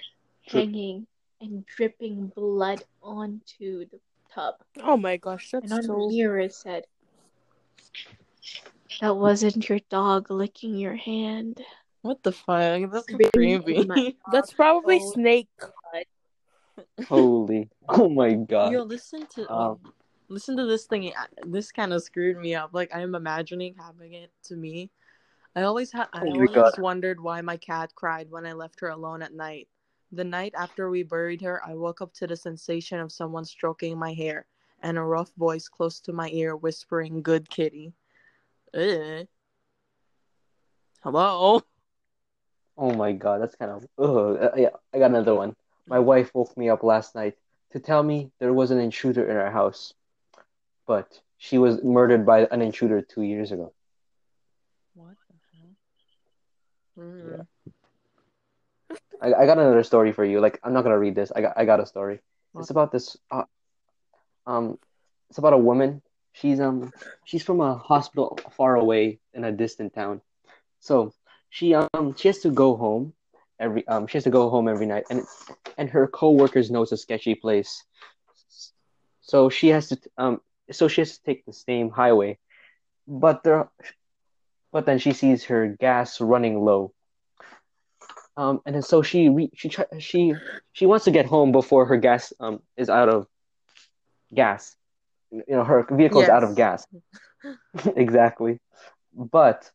hanging 0.47 1.07
and 1.41 1.65
dripping 1.65 2.27
blood 2.27 2.83
onto 3.01 3.85
the 3.85 3.99
tub. 4.33 4.55
Oh 4.83 4.97
my 4.97 5.17
gosh, 5.17 5.51
And 5.61 5.71
that's 5.71 5.73
on 5.73 5.87
so. 5.87 5.93
the 5.93 5.97
mirror 6.07 6.39
it 6.39 6.53
said, 6.53 6.85
That 9.01 9.15
wasn't 9.17 9.69
your 9.69 9.79
dog 9.89 10.29
licking 10.31 10.75
your 10.75 10.95
hand. 10.95 11.61
What 12.05 12.21
the 12.21 12.33
fuck? 12.33 12.91
That's 12.91 13.11
so 13.11 13.17
creepy. 13.33 13.83
That's 14.31 14.53
probably 14.53 14.99
Oh. 15.01 15.11
Snake. 15.13 15.49
Holy! 17.09 17.67
Oh 17.89 18.07
my 18.09 18.33
god! 18.33 18.73
Yo, 18.73 18.83
listen 18.83 19.25
to 19.25 19.51
Um, 19.51 19.59
um, 19.59 19.93
listen 20.27 20.55
to 20.57 20.67
this 20.67 20.85
thing. 20.85 21.11
This 21.47 21.71
kind 21.71 21.93
of 21.93 22.03
screwed 22.03 22.37
me 22.37 22.53
up. 22.53 22.69
Like 22.73 22.93
I'm 22.93 23.15
imagining 23.15 23.73
having 23.73 24.13
it 24.13 24.29
to 24.43 24.55
me. 24.55 24.91
I 25.55 25.63
always 25.63 25.91
had. 25.91 26.07
I 26.13 26.21
Oh 26.27 26.33
always 26.33 26.51
God. 26.51 26.77
wondered 26.77 27.19
why 27.19 27.41
my 27.41 27.57
cat 27.57 27.95
cried 27.95 28.29
when 28.29 28.45
I 28.45 28.53
left 28.53 28.79
her 28.81 28.89
alone 28.89 29.23
at 29.23 29.33
night. 29.33 29.67
The 30.11 30.23
night 30.23 30.53
after 30.55 30.91
we 30.91 31.01
buried 31.01 31.41
her, 31.41 31.59
I 31.65 31.73
woke 31.73 32.01
up 32.01 32.13
to 32.15 32.27
the 32.27 32.35
sensation 32.35 32.99
of 32.99 33.11
someone 33.11 33.45
stroking 33.45 33.97
my 33.97 34.13
hair 34.13 34.45
and 34.83 34.99
a 34.99 35.01
rough 35.01 35.31
voice 35.37 35.67
close 35.67 35.99
to 36.01 36.13
my 36.13 36.29
ear 36.29 36.55
whispering, 36.55 37.23
"Good 37.23 37.49
kitty." 37.49 37.93
Ugh. 38.75 39.25
Hello. 41.01 41.63
Oh 42.77 42.93
my 42.93 43.13
god, 43.13 43.41
that's 43.41 43.55
kind 43.55 43.71
of. 43.71 43.85
Ugh. 43.97 44.37
Uh, 44.41 44.49
yeah, 44.57 44.69
I 44.93 44.99
got 44.99 45.11
another 45.11 45.35
one. 45.35 45.55
My 45.87 45.99
wife 45.99 46.31
woke 46.33 46.55
me 46.57 46.69
up 46.69 46.83
last 46.83 47.15
night 47.15 47.35
to 47.71 47.79
tell 47.79 48.03
me 48.03 48.31
there 48.39 48.53
was 48.53 48.71
an 48.71 48.79
intruder 48.79 49.29
in 49.29 49.37
our 49.37 49.51
house, 49.51 49.93
but 50.87 51.19
she 51.37 51.57
was 51.57 51.83
murdered 51.83 52.25
by 52.25 52.45
an 52.45 52.61
intruder 52.61 53.01
two 53.01 53.21
years 53.21 53.51
ago. 53.51 53.71
What 54.95 55.15
the 55.27 55.35
hell? 56.97 57.07
Mm. 57.07 57.47
I, 59.21 59.33
I 59.33 59.45
got 59.45 59.57
another 59.57 59.83
story 59.83 60.11
for 60.11 60.25
you. 60.25 60.39
Like, 60.39 60.59
I'm 60.63 60.73
not 60.73 60.83
gonna 60.83 60.99
read 60.99 61.15
this. 61.15 61.31
I 61.35 61.41
got 61.41 61.53
I 61.57 61.65
got 61.65 61.79
a 61.79 61.85
story. 61.85 62.19
What? 62.51 62.61
It's 62.61 62.69
about 62.69 62.91
this. 62.91 63.17
Uh, 63.31 63.43
um, 64.47 64.77
it's 65.29 65.37
about 65.37 65.53
a 65.53 65.57
woman. 65.57 66.01
She's 66.33 66.59
um 66.59 66.91
she's 67.23 67.43
from 67.43 67.61
a 67.61 67.75
hospital 67.75 68.37
far 68.51 68.75
away 68.75 69.19
in 69.33 69.43
a 69.43 69.51
distant 69.51 69.93
town. 69.93 70.21
So 70.79 71.13
she 71.55 71.73
um 71.73 72.13
she 72.17 72.27
has 72.27 72.39
to 72.39 72.49
go 72.49 72.75
home 72.75 73.13
every 73.61 73.87
um 73.87 74.07
she 74.07 74.17
has 74.17 74.25
to 74.25 74.29
go 74.29 74.49
home 74.49 74.67
every 74.67 74.85
night, 74.85 75.05
and 75.09 75.23
and 75.77 75.89
her 75.89 76.05
coworkers 76.05 76.69
know 76.69 76.81
it's 76.81 76.91
a 76.91 76.97
sketchy 76.97 77.33
place. 77.33 77.81
So 79.21 79.49
she 79.49 79.69
has 79.69 79.87
to 79.89 79.97
um 80.17 80.41
so 80.71 80.89
she 80.89 80.99
has 80.99 81.17
to 81.17 81.23
take 81.23 81.45
the 81.45 81.53
same 81.53 81.89
highway, 81.89 82.39
but 83.07 83.43
there, 83.43 83.69
but 84.73 84.85
then 84.85 84.99
she 84.99 85.13
sees 85.13 85.45
her 85.45 85.67
gas 85.79 86.19
running 86.19 86.59
low. 86.59 86.91
Um, 88.35 88.59
and 88.65 88.75
then 88.75 88.81
so 88.81 89.01
she 89.01 89.29
re- 89.29 89.55
she 89.55 89.69
try- 89.69 89.97
she 89.97 90.33
she 90.73 90.85
wants 90.85 91.05
to 91.05 91.11
get 91.11 91.25
home 91.25 91.53
before 91.53 91.85
her 91.85 91.95
gas 91.95 92.33
um 92.41 92.59
is 92.75 92.89
out 92.89 93.07
of 93.07 93.27
gas. 94.33 94.75
You 95.31 95.43
know, 95.47 95.63
her 95.63 95.87
vehicle's 95.89 96.27
out 96.27 96.43
of 96.43 96.57
gas. 96.57 96.85
exactly. 97.95 98.59
But 99.13 99.71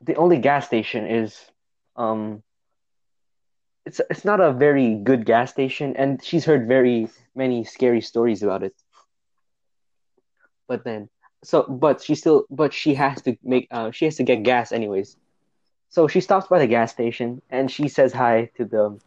the 0.00 0.16
only 0.16 0.38
gas 0.38 0.66
station 0.66 1.06
is 1.06 1.38
um 1.96 2.42
it's 3.84 4.00
it's 4.10 4.24
not 4.24 4.40
a 4.40 4.52
very 4.52 4.94
good 4.96 5.26
gas 5.26 5.50
station 5.50 5.96
and 5.96 6.22
she's 6.22 6.44
heard 6.44 6.68
very 6.68 7.08
many 7.34 7.64
scary 7.64 8.00
stories 8.00 8.42
about 8.42 8.62
it. 8.62 8.74
But 10.68 10.84
then 10.84 11.08
so 11.42 11.64
but 11.64 12.02
she 12.02 12.14
still 12.14 12.44
but 12.50 12.72
she 12.72 12.94
has 12.94 13.22
to 13.22 13.36
make 13.42 13.68
uh 13.70 13.90
she 13.90 14.04
has 14.04 14.16
to 14.16 14.22
get 14.22 14.42
gas 14.42 14.72
anyways. 14.72 15.16
So 15.88 16.08
she 16.08 16.20
stops 16.20 16.46
by 16.46 16.58
the 16.58 16.66
gas 16.66 16.92
station 16.92 17.42
and 17.50 17.70
she 17.70 17.88
says 17.88 18.12
hi 18.12 18.50
to 18.56 18.64
the 18.64 18.98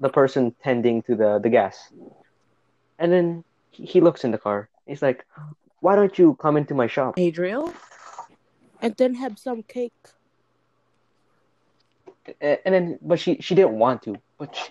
the 0.00 0.08
person 0.08 0.54
tending 0.62 1.02
to 1.02 1.16
the 1.16 1.40
the 1.42 1.50
gas. 1.50 1.92
And 2.98 3.12
then 3.12 3.44
he 3.70 3.84
he 3.84 4.00
looks 4.00 4.24
in 4.24 4.30
the 4.30 4.38
car. 4.38 4.68
He's 4.86 5.02
like, 5.02 5.26
"Why 5.80 5.96
don't 5.96 6.16
you 6.18 6.36
come 6.40 6.56
into 6.56 6.74
my 6.74 6.86
shop?" 6.86 7.18
Adriel? 7.18 7.72
And 8.80 8.94
then 8.96 9.14
have 9.14 9.38
some 9.38 9.62
cake. 9.62 9.92
A- 12.40 12.60
And 12.66 12.74
then, 12.74 12.98
but 13.02 13.18
she 13.18 13.36
she 13.40 13.54
didn't 13.54 13.78
want 13.78 14.02
to. 14.02 14.14
But 14.38 14.54
she, 14.54 14.70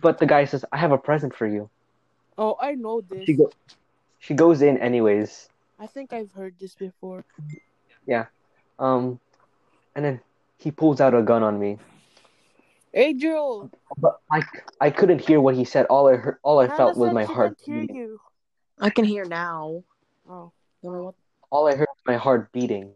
but 0.00 0.18
the 0.18 0.26
guy 0.26 0.44
says, 0.44 0.64
"I 0.72 0.76
have 0.78 0.92
a 0.92 0.98
present 0.98 1.34
for 1.34 1.46
you." 1.46 1.68
Oh, 2.38 2.56
I 2.60 2.72
know 2.74 3.00
this. 3.00 3.24
She 3.26 3.34
go, 3.34 3.50
she 4.18 4.34
goes 4.34 4.62
in 4.62 4.78
anyways. 4.78 5.48
I 5.78 5.86
think 5.86 6.12
I've 6.12 6.32
heard 6.32 6.54
this 6.60 6.74
before. 6.74 7.24
Yeah, 8.06 8.26
um, 8.78 9.18
and 9.94 10.04
then 10.04 10.20
he 10.58 10.70
pulls 10.70 11.00
out 11.00 11.14
a 11.14 11.22
gun 11.22 11.42
on 11.42 11.58
me. 11.58 11.78
Adriel, 12.94 13.70
But 13.98 14.20
I, 14.30 14.42
I 14.80 14.90
couldn't 14.90 15.20
hear 15.20 15.40
what 15.40 15.54
he 15.54 15.64
said. 15.64 15.86
All 15.86 16.08
I 16.08 16.16
heard, 16.16 16.38
all 16.42 16.58
I 16.60 16.66
Hannah 16.68 16.76
felt 16.76 16.96
was 16.96 17.12
my 17.12 17.24
heart. 17.24 17.56
hear 17.64 17.80
beating. 17.80 17.96
you. 17.96 18.20
I 18.80 18.90
can 18.90 19.04
hear 19.04 19.24
now. 19.24 19.82
Oh, 20.28 20.52
You 20.82 20.90
know 20.92 21.02
what? 21.02 21.14
All 21.50 21.66
I 21.68 21.74
heard 21.76 21.88
was 21.88 21.95
my 22.06 22.16
heart 22.16 22.52
beating. 22.52 22.94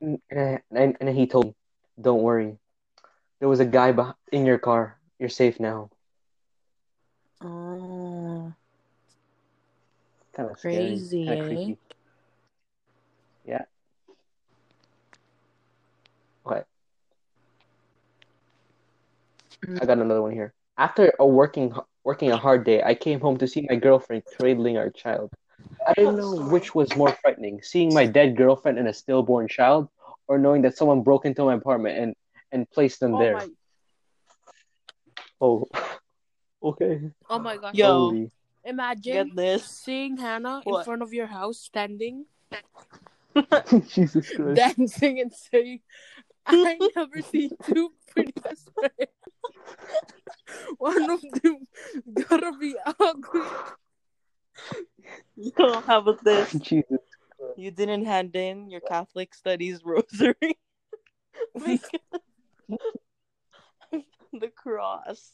And, 0.00 0.20
I, 0.30 0.60
and, 0.70 0.96
and 1.00 1.08
he 1.08 1.26
told 1.26 1.46
me, 1.46 1.54
"Don't 2.00 2.22
worry. 2.22 2.58
There 3.40 3.48
was 3.48 3.60
a 3.60 3.66
guy 3.66 3.94
in 4.32 4.46
your 4.46 4.58
car. 4.58 4.98
You're 5.18 5.28
safe 5.28 5.58
now." 5.58 5.90
Oh, 7.42 8.52
Kind 10.34 10.50
of 10.50 10.60
Crazy. 10.60 11.26
Kind 11.26 11.38
eh? 11.38 11.42
of 11.42 11.46
creepy. 11.48 11.78
Yeah. 13.46 13.64
Okay. 16.46 16.62
Mm. 19.66 19.82
I 19.82 19.86
got 19.86 19.98
another 19.98 20.22
one 20.22 20.32
here. 20.32 20.52
After 20.76 21.12
a 21.18 21.26
working 21.26 21.74
working 22.04 22.30
a 22.30 22.36
hard 22.36 22.64
day, 22.64 22.82
I 22.82 22.94
came 22.94 23.20
home 23.20 23.38
to 23.38 23.48
see 23.48 23.66
my 23.68 23.76
girlfriend 23.76 24.24
cradling 24.38 24.76
our 24.76 24.90
child. 24.90 25.32
I 25.86 25.92
didn't 25.94 26.16
know 26.16 26.34
which 26.48 26.74
was 26.74 26.94
more 26.96 27.16
frightening, 27.22 27.62
seeing 27.62 27.94
my 27.94 28.06
dead 28.06 28.36
girlfriend 28.36 28.78
and 28.78 28.88
a 28.88 28.92
stillborn 28.92 29.48
child, 29.48 29.88
or 30.28 30.38
knowing 30.38 30.62
that 30.62 30.76
someone 30.76 31.02
broke 31.02 31.24
into 31.24 31.44
my 31.44 31.54
apartment 31.54 31.98
and 31.98 32.14
and 32.52 32.70
placed 32.70 33.00
them 33.00 33.14
oh 33.14 33.18
there. 33.18 33.34
my, 33.34 33.48
Oh, 35.40 35.68
okay. 36.62 37.10
oh 37.28 37.38
my 37.38 37.56
gosh. 37.56 37.74
Yo. 37.74 37.92
Holy. 37.92 38.30
Imagine 38.64 39.30
this. 39.36 39.64
seeing 39.64 40.16
Hannah 40.16 40.60
in 40.66 40.82
front 40.82 41.02
of 41.02 41.12
your 41.12 41.26
house 41.28 41.58
standing, 41.58 42.26
Jesus 43.88 44.28
Christ. 44.30 44.76
dancing, 44.76 45.20
and 45.20 45.32
saying, 45.32 45.80
I 46.44 46.78
never 46.96 47.22
see 47.22 47.50
two 47.62 47.92
pretty 48.08 48.32
best 48.42 48.68
friends. 48.74 49.10
One 50.78 51.10
of 51.10 51.22
them 51.22 51.66
gotta 52.28 52.52
be 52.58 52.74
ugly. 52.98 53.40
Yo, 55.58 55.80
how 55.82 55.98
about 55.98 56.24
this? 56.24 56.50
Jesus. 56.60 56.98
You 57.56 57.70
didn't 57.70 58.06
hand 58.06 58.34
in 58.34 58.70
your 58.70 58.80
Catholic 58.80 59.34
studies 59.34 59.82
rosary. 59.84 60.34
the 64.32 64.48
cross. 64.54 65.32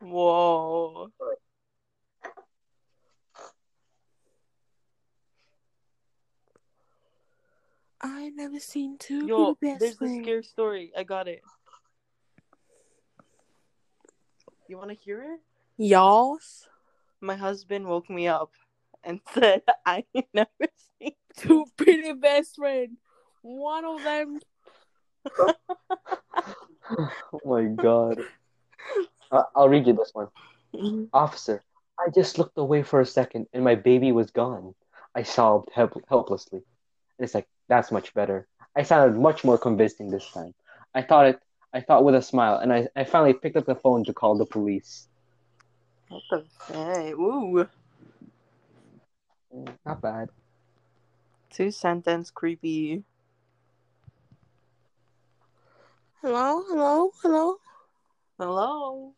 Whoa. 0.00 1.10
I 8.02 8.28
never 8.34 8.60
seen 8.60 8.98
two 8.98 9.26
Yo, 9.26 9.54
pretty 9.54 9.72
best 9.72 9.80
there's 9.80 9.94
a 9.94 9.98
friends. 9.98 10.22
scary 10.22 10.42
story. 10.42 10.92
I 10.96 11.02
got 11.02 11.28
it. 11.28 11.40
You 14.68 14.76
want 14.76 14.90
to 14.90 14.96
hear 14.96 15.22
it? 15.22 15.40
Y'all's 15.78 16.68
My 17.20 17.36
husband 17.36 17.86
woke 17.86 18.10
me 18.10 18.28
up 18.28 18.52
and 19.06 19.20
said, 19.32 19.62
I 19.86 20.04
never 20.34 20.48
seen. 21.00 21.12
two 21.38 21.64
pretty 21.76 22.12
best 22.12 22.56
friends. 22.56 22.98
One 23.40 23.84
of 23.84 24.02
them 24.02 24.40
Oh 27.32 27.40
my 27.44 27.64
God. 27.64 28.18
Uh, 29.32 29.42
I'll 29.56 29.68
read 29.68 29.86
you 29.86 29.92
this 29.92 30.12
one. 30.12 30.28
Officer, 31.12 31.62
I 31.98 32.10
just 32.10 32.38
looked 32.38 32.58
away 32.58 32.82
for 32.82 33.00
a 33.00 33.06
second 33.06 33.46
and 33.52 33.64
my 33.64 33.74
baby 33.74 34.12
was 34.12 34.30
gone. 34.30 34.74
I 35.14 35.22
sobbed 35.22 35.70
help- 35.74 36.04
helplessly. 36.08 36.60
And 37.18 37.24
it's 37.24 37.34
like, 37.34 37.48
that's 37.68 37.90
much 37.90 38.14
better. 38.14 38.46
I 38.76 38.82
sounded 38.82 39.18
much 39.18 39.42
more 39.42 39.58
convincing 39.58 40.10
this 40.10 40.30
time. 40.30 40.54
I 40.94 41.02
thought 41.02 41.26
it 41.26 41.40
I 41.74 41.80
thought 41.80 42.04
with 42.04 42.14
a 42.14 42.22
smile 42.22 42.58
and 42.58 42.72
I, 42.72 42.88
I 42.94 43.04
finally 43.04 43.34
picked 43.34 43.56
up 43.56 43.66
the 43.66 43.74
phone 43.74 44.04
to 44.04 44.14
call 44.14 44.38
the 44.38 44.46
police. 44.46 45.08
What 46.08 46.22
the 46.30 46.44
hey, 46.72 47.12
Ooh. 47.12 47.68
Not 49.84 50.02
bad. 50.02 50.28
Two 51.50 51.70
sentence 51.70 52.30
creepy. 52.30 53.02
Hello, 56.20 56.62
hello, 56.68 57.12
hello. 57.22 57.56
Hello. 58.38 59.14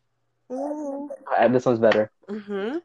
hello. 0.47 1.09
Uh, 1.37 1.47
this 1.49 1.65
one's 1.65 1.79
better. 1.79 2.11
Mm-hmm. 2.29 2.77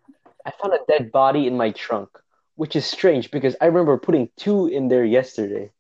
I 0.46 0.52
found 0.60 0.74
a 0.74 0.78
dead 0.88 1.12
body 1.12 1.46
in 1.46 1.56
my 1.56 1.70
trunk, 1.70 2.08
which 2.56 2.74
is 2.74 2.84
strange 2.84 3.30
because 3.30 3.54
I 3.60 3.66
remember 3.66 3.96
putting 3.98 4.28
two 4.36 4.66
in 4.66 4.88
there 4.88 5.04
yesterday. 5.04 5.70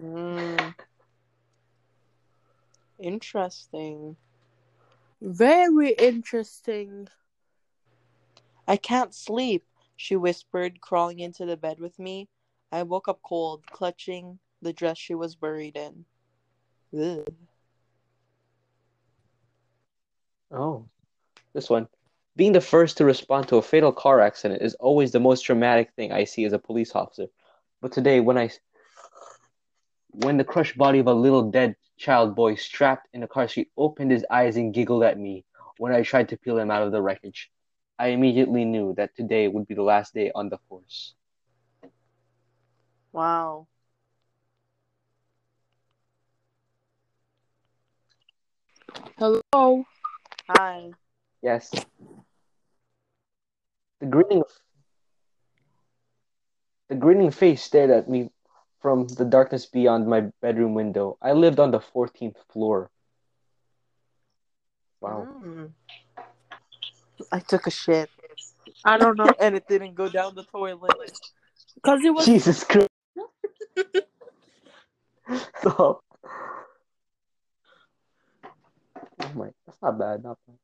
Mm. 0.00 0.74
Interesting. 2.98 4.16
Very 5.20 5.90
interesting. 5.90 7.08
I 8.68 8.76
can't 8.76 9.14
sleep, 9.14 9.64
she 9.96 10.16
whispered, 10.16 10.80
crawling 10.80 11.20
into 11.20 11.46
the 11.46 11.56
bed 11.56 11.80
with 11.80 11.98
me. 11.98 12.28
I 12.70 12.82
woke 12.82 13.08
up 13.08 13.20
cold, 13.22 13.66
clutching 13.66 14.38
the 14.62 14.72
dress 14.72 14.98
she 14.98 15.14
was 15.14 15.34
buried 15.34 15.76
in. 15.76 16.04
Ugh. 16.98 17.26
Oh, 20.50 20.86
this 21.52 21.68
one. 21.68 21.88
Being 22.36 22.52
the 22.52 22.60
first 22.60 22.98
to 22.98 23.04
respond 23.04 23.48
to 23.48 23.56
a 23.56 23.62
fatal 23.62 23.92
car 23.92 24.20
accident 24.20 24.62
is 24.62 24.74
always 24.74 25.10
the 25.10 25.20
most 25.20 25.42
traumatic 25.42 25.92
thing 25.96 26.12
I 26.12 26.24
see 26.24 26.44
as 26.44 26.52
a 26.52 26.58
police 26.58 26.94
officer. 26.94 27.26
But 27.80 27.92
today, 27.92 28.20
when 28.20 28.36
I, 28.36 28.50
when 30.10 30.36
the 30.36 30.44
crushed 30.44 30.76
body 30.76 30.98
of 30.98 31.06
a 31.06 31.14
little 31.14 31.50
dead 31.50 31.76
child 31.96 32.36
boy 32.36 32.54
strapped 32.56 33.08
in 33.14 33.22
a 33.22 33.28
car 33.28 33.48
seat 33.48 33.70
opened 33.76 34.10
his 34.10 34.26
eyes 34.30 34.56
and 34.56 34.74
giggled 34.74 35.02
at 35.02 35.18
me 35.18 35.44
when 35.78 35.92
I 35.92 36.02
tried 36.02 36.28
to 36.28 36.36
peel 36.36 36.58
him 36.58 36.70
out 36.70 36.82
of 36.82 36.92
the 36.92 37.02
wreckage, 37.02 37.50
I 37.98 38.08
immediately 38.08 38.64
knew 38.64 38.94
that 38.96 39.16
today 39.16 39.48
would 39.48 39.66
be 39.66 39.74
the 39.74 39.82
last 39.82 40.14
day 40.14 40.30
on 40.34 40.48
the 40.48 40.58
force. 40.68 41.14
Wow. 43.12 43.66
Hello. 49.18 49.84
Hi. 50.48 50.92
Yes. 51.42 51.72
The 54.00 54.06
grinning, 54.06 54.44
the 56.88 56.94
grinning 56.96 57.30
face 57.30 57.62
stared 57.62 57.90
at 57.90 58.08
me 58.10 58.30
from 58.80 59.06
the 59.08 59.24
darkness 59.24 59.66
beyond 59.66 60.06
my 60.06 60.20
bedroom 60.42 60.74
window. 60.74 61.16
I 61.22 61.32
lived 61.32 61.58
on 61.58 61.70
the 61.70 61.80
14th 61.80 62.36
floor. 62.52 62.90
Wow. 65.00 65.26
Mm. 65.42 65.72
I 67.32 67.40
took 67.40 67.66
a 67.66 67.70
shit 67.70 68.10
I 68.86 68.98
don't 68.98 69.18
know. 69.18 69.26
and 69.40 69.56
it 69.56 69.66
didn't 69.68 69.94
go 69.94 70.08
down 70.08 70.34
the 70.34 70.44
toilet. 70.44 70.94
Because 71.74 72.04
it 72.04 72.14
was 72.14 72.24
Jesus 72.24 72.64
Christ. 72.64 72.88
Stop. 75.58 76.02
Oh. 79.04 79.22
oh 79.22 79.32
my, 79.34 79.48
that's 79.66 79.78
not 79.82 79.98
bad. 79.98 80.22
Not 80.22 80.38
bad. 80.46 80.56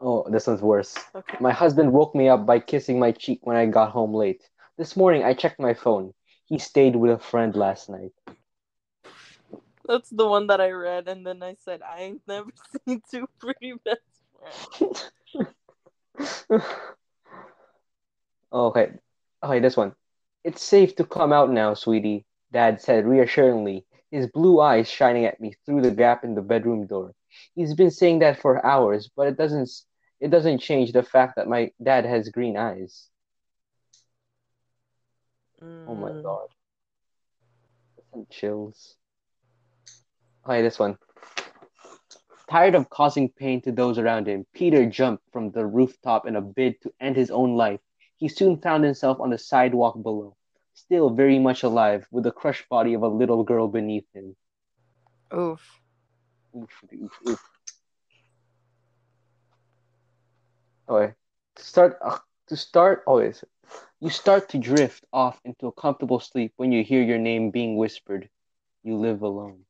Oh, 0.00 0.26
this 0.28 0.48
one's 0.48 0.60
worse. 0.60 0.96
Okay. 1.14 1.36
My 1.40 1.52
husband 1.52 1.92
woke 1.92 2.14
me 2.14 2.28
up 2.28 2.44
by 2.44 2.58
kissing 2.58 2.98
my 2.98 3.12
cheek 3.12 3.38
when 3.42 3.56
I 3.56 3.66
got 3.66 3.92
home 3.92 4.12
late. 4.12 4.42
This 4.76 4.96
morning 4.96 5.22
I 5.22 5.32
checked 5.32 5.60
my 5.60 5.74
phone. 5.74 6.12
He 6.46 6.58
stayed 6.58 6.96
with 6.96 7.12
a 7.12 7.18
friend 7.18 7.54
last 7.54 7.88
night. 7.88 8.10
That's 9.86 10.10
the 10.10 10.26
one 10.26 10.46
that 10.48 10.60
I 10.60 10.70
read, 10.70 11.08
and 11.08 11.26
then 11.26 11.42
I 11.42 11.56
said, 11.60 11.80
I 11.82 12.00
ain't 12.02 12.22
never 12.26 12.50
seen 12.86 13.02
two 13.10 13.28
pretty 13.38 13.74
best 13.84 14.00
friends. 14.38 15.10
okay. 18.52 18.90
Okay, 19.42 19.60
this 19.60 19.76
one. 19.76 19.94
It's 20.44 20.62
safe 20.62 20.94
to 20.96 21.04
come 21.04 21.32
out 21.32 21.50
now, 21.50 21.74
sweetie, 21.74 22.24
Dad 22.52 22.80
said 22.80 23.06
reassuringly, 23.06 23.84
his 24.10 24.26
blue 24.28 24.60
eyes 24.60 24.88
shining 24.88 25.24
at 25.24 25.40
me 25.40 25.54
through 25.64 25.82
the 25.82 25.90
gap 25.90 26.24
in 26.24 26.34
the 26.34 26.42
bedroom 26.42 26.86
door. 26.86 27.12
He's 27.54 27.74
been 27.74 27.90
saying 27.90 28.20
that 28.20 28.40
for 28.40 28.64
hours, 28.64 29.10
but 29.16 29.26
it 29.28 29.36
doesn't 29.36 29.68
it 30.20 30.30
doesn't 30.30 30.60
change 30.60 30.92
the 30.92 31.02
fact 31.02 31.34
that 31.36 31.48
my 31.48 31.70
dad 31.82 32.06
has 32.06 32.30
green 32.30 32.56
eyes. 32.56 33.08
Oh 35.86 35.94
my 35.94 36.10
Mm. 36.10 36.22
god. 36.22 36.48
Some 38.12 38.26
chills. 38.30 38.95
Okay, 40.46 40.62
this 40.62 40.78
one. 40.78 40.96
Tired 42.48 42.76
of 42.76 42.88
causing 42.88 43.28
pain 43.28 43.60
to 43.62 43.72
those 43.72 43.98
around 43.98 44.28
him, 44.28 44.46
Peter 44.54 44.86
jumped 44.86 45.24
from 45.32 45.50
the 45.50 45.66
rooftop 45.66 46.24
in 46.24 46.36
a 46.36 46.40
bid 46.40 46.80
to 46.82 46.92
end 47.00 47.16
his 47.16 47.32
own 47.32 47.56
life. 47.56 47.80
He 48.16 48.28
soon 48.28 48.58
found 48.58 48.84
himself 48.84 49.18
on 49.18 49.30
the 49.30 49.38
sidewalk 49.38 50.00
below, 50.00 50.36
still 50.72 51.10
very 51.10 51.40
much 51.40 51.64
alive, 51.64 52.06
with 52.12 52.22
the 52.22 52.30
crushed 52.30 52.68
body 52.68 52.94
of 52.94 53.02
a 53.02 53.08
little 53.08 53.42
girl 53.42 53.66
beneath 53.66 54.06
him. 54.14 54.36
Oof. 55.34 55.80
Oof, 56.56 56.84
oof, 56.94 57.20
oof. 57.28 57.50
Okay. 60.88 61.14
To 61.56 61.62
start, 61.64 61.98
uh, 62.00 62.18
to 62.46 62.56
start, 62.56 63.02
always, 63.08 63.42
you 63.98 64.10
start 64.10 64.48
to 64.50 64.58
drift 64.58 65.04
off 65.12 65.40
into 65.44 65.66
a 65.66 65.72
comfortable 65.72 66.20
sleep 66.20 66.52
when 66.56 66.70
you 66.70 66.84
hear 66.84 67.02
your 67.02 67.18
name 67.18 67.50
being 67.50 67.76
whispered. 67.76 68.28
You 68.84 68.94
live 68.96 69.22
alone. 69.22 69.65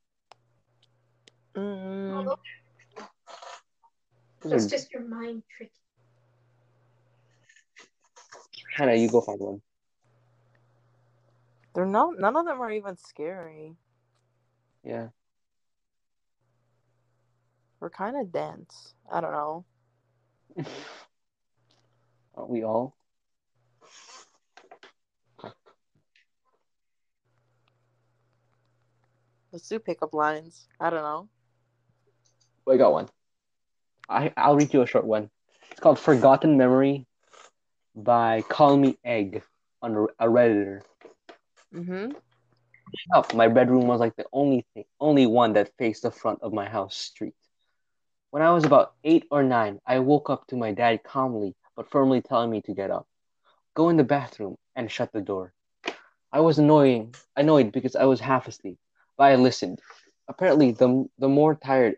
Mm. 1.56 2.36
Those 4.42 4.50
That's 4.50 4.66
just 4.66 4.92
your 4.92 5.02
mind 5.02 5.42
trick. 5.56 5.72
Hannah, 8.76 8.94
you 8.94 9.08
go 9.08 9.22
find 9.22 9.40
one. 9.40 9.62
They're 11.74 11.86
not. 11.86 12.18
None 12.18 12.36
of 12.36 12.44
them 12.44 12.60
are 12.60 12.70
even 12.70 12.96
scary. 12.96 13.74
Yeah. 14.84 15.08
We're 17.80 17.90
kind 17.90 18.16
of 18.16 18.30
dense. 18.32 18.94
I 19.10 19.20
don't 19.20 19.32
know. 19.32 19.64
Aren't 22.34 22.50
we 22.50 22.64
all? 22.64 22.96
Let's 29.52 29.68
do 29.68 29.78
pickup 29.78 30.12
lines. 30.12 30.66
I 30.78 30.90
don't 30.90 31.02
know. 31.02 31.28
Oh, 32.66 32.72
I 32.72 32.76
got 32.76 32.92
one. 32.92 33.08
I 34.08 34.32
I'll 34.36 34.56
read 34.56 34.72
you 34.72 34.82
a 34.82 34.86
short 34.86 35.04
one. 35.04 35.30
It's 35.70 35.80
called 35.80 35.98
"Forgotten 35.98 36.56
Memory" 36.56 37.06
by 37.94 38.42
Call 38.42 38.76
Me 38.76 38.98
Egg 39.04 39.42
on 39.82 40.08
a 40.18 40.26
redditor. 40.26 40.82
Mm-hmm. 41.74 42.12
Up, 43.14 43.34
my 43.34 43.48
bedroom 43.48 43.86
was 43.86 44.00
like 44.00 44.16
the 44.16 44.26
only 44.32 44.64
thing, 44.72 44.84
only 45.00 45.26
one 45.26 45.52
that 45.54 45.72
faced 45.78 46.02
the 46.02 46.10
front 46.10 46.40
of 46.42 46.52
my 46.52 46.68
house 46.68 46.96
street. 46.96 47.34
When 48.30 48.42
I 48.42 48.52
was 48.52 48.64
about 48.64 48.94
eight 49.04 49.26
or 49.30 49.42
nine, 49.42 49.80
I 49.86 49.98
woke 49.98 50.30
up 50.30 50.46
to 50.48 50.56
my 50.56 50.72
dad 50.72 51.02
calmly 51.04 51.54
but 51.76 51.90
firmly 51.90 52.22
telling 52.22 52.50
me 52.50 52.62
to 52.62 52.74
get 52.74 52.90
up, 52.90 53.06
go 53.74 53.90
in 53.90 53.96
the 53.96 54.04
bathroom, 54.04 54.56
and 54.74 54.90
shut 54.90 55.12
the 55.12 55.20
door. 55.20 55.52
I 56.32 56.40
was 56.40 56.58
annoying, 56.58 57.14
annoyed 57.36 57.70
because 57.70 57.94
I 57.94 58.04
was 58.04 58.20
half 58.20 58.48
asleep, 58.48 58.78
but 59.16 59.24
I 59.24 59.36
listened. 59.36 59.80
Apparently, 60.26 60.72
the 60.72 61.08
the 61.18 61.28
more 61.28 61.54
tired 61.54 61.96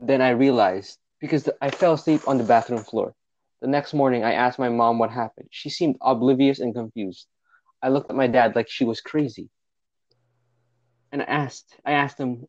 than 0.00 0.20
I 0.20 0.30
realized 0.30 0.98
because 1.20 1.48
I 1.60 1.70
fell 1.70 1.94
asleep 1.94 2.26
on 2.26 2.38
the 2.38 2.44
bathroom 2.44 2.84
floor. 2.84 3.14
The 3.60 3.68
next 3.68 3.94
morning, 3.94 4.24
I 4.24 4.34
asked 4.34 4.58
my 4.58 4.68
mom 4.68 4.98
what 4.98 5.10
happened. 5.10 5.48
She 5.50 5.70
seemed 5.70 5.96
oblivious 6.00 6.60
and 6.60 6.74
confused. 6.74 7.26
I 7.82 7.88
looked 7.88 8.10
at 8.10 8.16
my 8.16 8.26
dad 8.26 8.56
like 8.56 8.68
she 8.68 8.84
was 8.84 9.00
crazy 9.00 9.50
and 11.14 11.22
I 11.22 11.26
asked 11.26 11.76
I 11.86 11.92
asked 11.92 12.18
him 12.18 12.46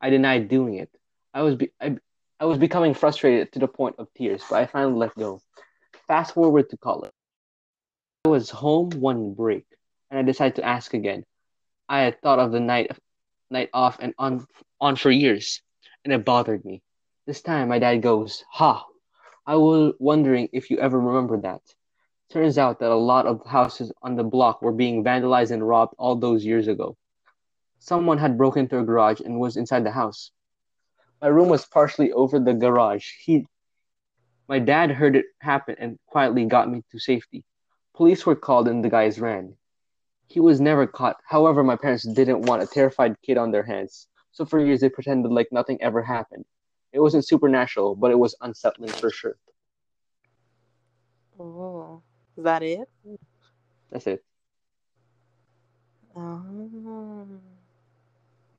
I 0.00 0.10
denied 0.10 0.48
doing 0.48 0.74
it. 0.74 0.90
I 1.32 1.42
was 1.42 1.56
be, 1.56 1.70
I, 1.80 1.96
I 2.38 2.44
was 2.44 2.58
becoming 2.58 2.94
frustrated 2.94 3.50
to 3.52 3.58
the 3.58 3.66
point 3.66 3.96
of 3.98 4.12
tears, 4.14 4.44
but 4.48 4.60
I 4.60 4.66
finally 4.66 4.94
let 4.94 5.14
go. 5.16 5.40
Fast 6.06 6.34
forward 6.34 6.68
to 6.70 6.76
college. 6.76 7.10
I 8.26 8.28
was 8.28 8.50
home 8.50 8.90
one 8.90 9.32
break 9.32 9.64
and 10.10 10.20
I 10.20 10.22
decided 10.22 10.56
to 10.56 10.64
ask 10.64 10.92
again. 10.92 11.24
I 11.88 12.00
had 12.00 12.20
thought 12.20 12.38
of 12.38 12.52
the 12.52 12.60
night 12.60 12.90
night 13.50 13.70
off 13.72 13.96
and 13.98 14.12
on 14.18 14.46
on 14.80 14.96
for 14.96 15.10
years 15.10 15.62
and 16.04 16.12
it 16.12 16.24
bothered 16.24 16.64
me. 16.64 16.82
This 17.26 17.42
time 17.42 17.68
my 17.68 17.78
dad 17.78 18.02
goes, 18.02 18.44
"Ha. 18.52 18.86
I 19.46 19.56
was 19.56 19.94
wondering 19.98 20.48
if 20.52 20.70
you 20.70 20.78
ever 20.78 20.98
remember 20.98 21.40
that." 21.40 21.62
Turns 22.30 22.58
out 22.58 22.78
that 22.80 22.90
a 22.90 22.94
lot 22.94 23.26
of 23.26 23.44
houses 23.46 23.92
on 24.02 24.16
the 24.16 24.24
block 24.24 24.60
were 24.60 24.72
being 24.72 25.02
vandalized 25.02 25.50
and 25.50 25.66
robbed 25.66 25.94
all 25.98 26.16
those 26.16 26.44
years 26.44 26.68
ago. 26.68 26.96
Someone 27.78 28.18
had 28.18 28.36
broken 28.36 28.62
into 28.62 28.78
a 28.78 28.84
garage 28.84 29.20
and 29.20 29.40
was 29.40 29.56
inside 29.56 29.84
the 29.84 29.90
house. 29.90 30.30
My 31.20 31.28
room 31.28 31.48
was 31.48 31.66
partially 31.66 32.12
over 32.12 32.38
the 32.38 32.54
garage. 32.54 33.08
He, 33.24 33.46
my 34.48 34.58
dad 34.58 34.90
heard 34.90 35.16
it 35.16 35.26
happen 35.40 35.76
and 35.78 35.98
quietly 36.06 36.44
got 36.44 36.70
me 36.70 36.82
to 36.90 36.98
safety. 36.98 37.44
Police 37.94 38.26
were 38.26 38.36
called 38.36 38.68
and 38.68 38.84
the 38.84 38.90
guys 38.90 39.20
ran. 39.20 39.56
He 40.26 40.40
was 40.40 40.60
never 40.60 40.86
caught. 40.86 41.16
However, 41.26 41.64
my 41.64 41.76
parents 41.76 42.04
didn't 42.04 42.42
want 42.42 42.62
a 42.62 42.66
terrified 42.66 43.20
kid 43.22 43.38
on 43.38 43.50
their 43.50 43.64
hands, 43.64 44.06
so 44.38 44.44
for 44.46 44.64
years 44.64 44.80
they 44.80 44.88
pretended 44.88 45.32
like 45.32 45.48
nothing 45.50 45.82
ever 45.82 46.00
happened. 46.00 46.44
It 46.92 47.00
wasn't 47.00 47.26
supernatural, 47.26 47.96
but 47.96 48.12
it 48.12 48.18
was 48.18 48.36
unsettling 48.40 48.90
for 48.90 49.10
sure. 49.10 49.36
Oh, 51.40 52.00
is 52.36 52.44
that 52.44 52.62
it? 52.62 52.88
That's 53.90 54.06
it. 54.06 54.24
Oh. 56.14 57.26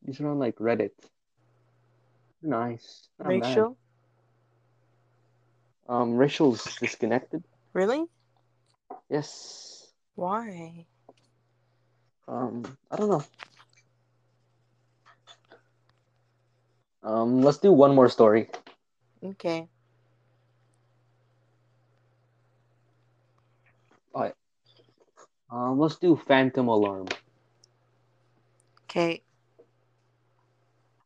These 0.03 0.19
are 0.19 0.27
on 0.27 0.37
like 0.37 0.57
Reddit. 0.57 0.91
Nice. 2.43 3.07
Not 3.17 3.29
bad. 3.29 3.29
Rachel? 3.29 3.77
Um, 5.87 6.17
Rachel's 6.17 6.75
disconnected. 6.75 7.45
Really? 7.71 8.03
Yes. 9.09 9.93
Why? 10.15 10.85
Um, 12.27 12.65
I 12.91 12.97
don't 12.97 13.09
know. 13.09 13.23
Um, 17.03 17.41
let's 17.41 17.57
do 17.57 17.71
one 17.71 17.95
more 17.95 18.09
story. 18.09 18.49
Okay. 19.23 19.67
Um, 25.51 25.79
let's 25.79 25.95
do 25.95 26.15
Phantom 26.15 26.67
Alarm. 26.67 27.07
Okay. 28.83 29.23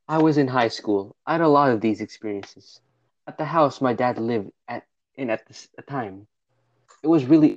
I 0.07 0.17
was 0.17 0.37
in 0.37 0.47
high 0.49 0.67
school. 0.67 1.15
I 1.25 1.33
had 1.33 1.41
a 1.41 1.47
lot 1.47 1.71
of 1.71 1.79
these 1.79 2.01
experiences. 2.01 2.81
At 3.25 3.37
the 3.37 3.45
house 3.45 3.79
my 3.79 3.93
dad 3.93 4.17
lived 4.17 4.51
at 4.67 4.83
in 5.15 5.29
at 5.29 5.47
the 5.47 5.81
time, 5.83 6.27
it 7.03 7.07
was 7.07 7.25
really 7.25 7.55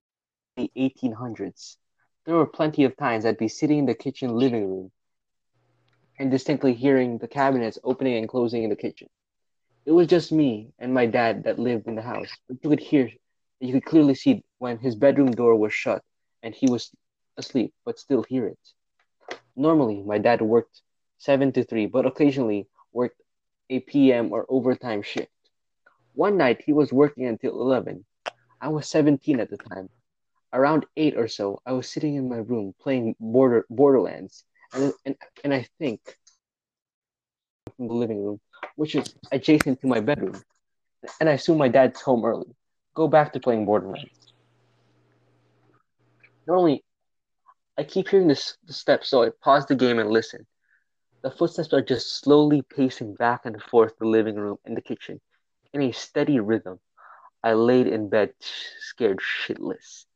the 0.56 0.70
1800s. 0.76 1.76
There 2.24 2.36
were 2.36 2.46
plenty 2.46 2.84
of 2.84 2.96
times 2.96 3.24
I'd 3.24 3.38
be 3.38 3.48
sitting 3.48 3.78
in 3.80 3.86
the 3.86 3.94
kitchen 3.94 4.36
living 4.36 4.68
room 4.68 4.92
and 6.18 6.30
distinctly 6.30 6.74
hearing 6.74 7.18
the 7.18 7.28
cabinets 7.28 7.78
opening 7.84 8.16
and 8.16 8.28
closing 8.28 8.62
in 8.62 8.70
the 8.70 8.76
kitchen. 8.76 9.08
It 9.84 9.92
was 9.92 10.06
just 10.06 10.32
me 10.32 10.72
and 10.78 10.92
my 10.92 11.06
dad 11.06 11.44
that 11.44 11.58
lived 11.58 11.86
in 11.86 11.94
the 11.94 12.02
house, 12.02 12.28
but 12.48 12.58
you 12.62 12.70
could 12.70 12.80
hear, 12.80 13.10
you 13.60 13.72
could 13.72 13.84
clearly 13.84 14.14
see 14.14 14.42
when 14.58 14.78
his 14.78 14.94
bedroom 14.94 15.30
door 15.30 15.54
was 15.56 15.72
shut 15.72 16.02
and 16.42 16.54
he 16.54 16.68
was 16.70 16.90
asleep, 17.36 17.72
but 17.84 17.98
still 17.98 18.22
hear 18.22 18.46
it. 18.46 18.58
Normally, 19.54 20.02
my 20.02 20.18
dad 20.18 20.42
worked 20.42 20.82
7 21.18 21.52
to 21.52 21.64
3, 21.64 21.86
but 21.86 22.06
occasionally 22.06 22.66
worked 22.92 23.20
a 23.70 23.80
PM 23.80 24.32
or 24.32 24.46
overtime 24.48 25.02
shift. 25.02 25.30
One 26.14 26.36
night, 26.36 26.62
he 26.64 26.72
was 26.72 26.92
working 26.92 27.26
until 27.26 27.60
11. 27.60 28.04
I 28.60 28.68
was 28.68 28.88
17 28.88 29.40
at 29.40 29.50
the 29.50 29.56
time. 29.58 29.88
Around 30.52 30.86
8 30.96 31.16
or 31.16 31.28
so, 31.28 31.60
I 31.66 31.72
was 31.72 31.88
sitting 31.88 32.14
in 32.14 32.28
my 32.28 32.38
room 32.38 32.74
playing 32.80 33.16
border, 33.20 33.66
Borderlands, 33.68 34.44
and, 34.72 34.92
and, 35.04 35.16
and 35.44 35.54
I 35.54 35.66
think 35.78 36.00
from 37.76 37.88
the 37.88 37.94
living 37.94 38.24
room, 38.24 38.40
which 38.76 38.94
is 38.94 39.14
adjacent 39.32 39.80
to 39.80 39.86
my 39.86 40.00
bedroom. 40.00 40.40
And 41.20 41.28
I 41.28 41.32
assume 41.32 41.58
my 41.58 41.68
dad's 41.68 42.00
home 42.00 42.24
early. 42.24 42.54
Go 42.94 43.08
back 43.08 43.32
to 43.32 43.40
playing 43.40 43.66
Borderlands. 43.66 44.32
Normally, 46.46 46.84
I 47.78 47.84
keep 47.84 48.08
hearing 48.08 48.28
this, 48.28 48.56
the 48.66 48.72
steps, 48.72 49.10
so 49.10 49.22
I 49.22 49.30
pause 49.42 49.66
the 49.66 49.74
game 49.74 49.98
and 49.98 50.10
listen. 50.10 50.46
The 51.22 51.30
footsteps 51.30 51.72
are 51.72 51.82
just 51.82 52.20
slowly 52.20 52.62
pacing 52.62 53.14
back 53.14 53.42
and 53.44 53.60
forth 53.60 53.98
the 53.98 54.06
living 54.06 54.36
room 54.36 54.56
and 54.64 54.76
the 54.76 54.80
kitchen 54.80 55.20
in 55.72 55.82
a 55.82 55.92
steady 55.92 56.40
rhythm. 56.40 56.78
I 57.42 57.52
laid 57.52 57.86
in 57.86 58.08
bed, 58.08 58.32
scared 58.80 59.18
shitless, 59.20 60.06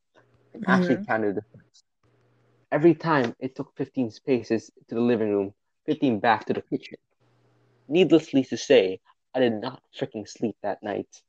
and 0.53 0.63
actually 0.67 0.95
mm-hmm. 0.95 1.05
counted 1.05 1.35
the. 1.35 1.41
Every 2.71 2.95
time 2.95 3.35
it 3.37 3.53
took 3.53 3.73
15 3.75 4.11
spaces 4.11 4.71
to 4.87 4.95
the 4.95 5.01
living 5.01 5.29
room, 5.29 5.53
15 5.87 6.21
back 6.21 6.45
to 6.45 6.53
the 6.53 6.61
kitchen. 6.61 6.97
Needlessly 7.89 8.45
to 8.45 8.55
say, 8.55 9.01
I 9.35 9.41
did 9.41 9.59
not 9.59 9.83
freaking 9.93 10.25
sleep 10.25 10.55
that 10.63 10.81
night. 10.81 11.21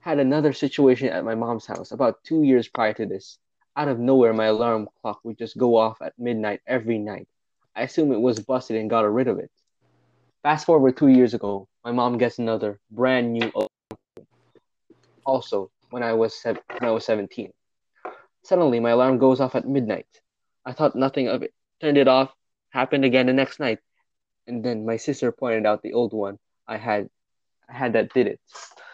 Had 0.00 0.18
another 0.18 0.52
situation 0.52 1.10
at 1.10 1.24
my 1.24 1.36
mom's 1.36 1.66
house 1.66 1.92
about 1.92 2.24
two 2.24 2.42
years 2.42 2.66
prior 2.66 2.92
to 2.94 3.06
this. 3.06 3.38
Out 3.76 3.86
of 3.86 4.00
nowhere, 4.00 4.32
my 4.32 4.46
alarm 4.46 4.88
clock 5.00 5.20
would 5.22 5.38
just 5.38 5.56
go 5.56 5.76
off 5.76 6.02
at 6.02 6.18
midnight 6.18 6.60
every 6.66 6.98
night. 6.98 7.28
I 7.76 7.82
assume 7.82 8.10
it 8.10 8.20
was 8.20 8.40
busted 8.40 8.76
and 8.76 8.90
got 8.90 9.02
rid 9.02 9.28
of 9.28 9.38
it. 9.38 9.52
Fast 10.42 10.66
forward 10.66 10.96
two 10.96 11.08
years 11.08 11.34
ago, 11.34 11.68
my 11.84 11.92
mom 11.92 12.18
gets 12.18 12.40
another 12.40 12.80
brand 12.90 13.32
new 13.32 13.50
alarm. 13.54 14.26
Also, 15.24 15.70
when 15.90 16.02
I 16.02 16.14
was 16.14 16.34
sev- 16.34 16.60
when 16.78 16.88
I 16.88 16.92
was 16.92 17.06
17. 17.06 17.52
Suddenly, 18.42 18.80
my 18.80 18.90
alarm 18.90 19.18
goes 19.18 19.40
off 19.40 19.54
at 19.54 19.68
midnight. 19.68 20.06
I 20.64 20.72
thought 20.72 20.96
nothing 20.96 21.28
of 21.28 21.42
it. 21.42 21.52
Turned 21.80 21.98
it 21.98 22.08
off. 22.08 22.32
Happened 22.70 23.04
again 23.04 23.26
the 23.26 23.32
next 23.32 23.60
night. 23.60 23.78
And 24.46 24.64
then 24.64 24.84
my 24.84 24.96
sister 24.96 25.32
pointed 25.32 25.66
out 25.66 25.82
the 25.82 25.92
old 25.92 26.12
one 26.12 26.38
I 26.66 26.76
had 26.76 27.08
I 27.68 27.72
had 27.72 27.92
that 27.94 28.12
did 28.12 28.26
it. 28.26 28.40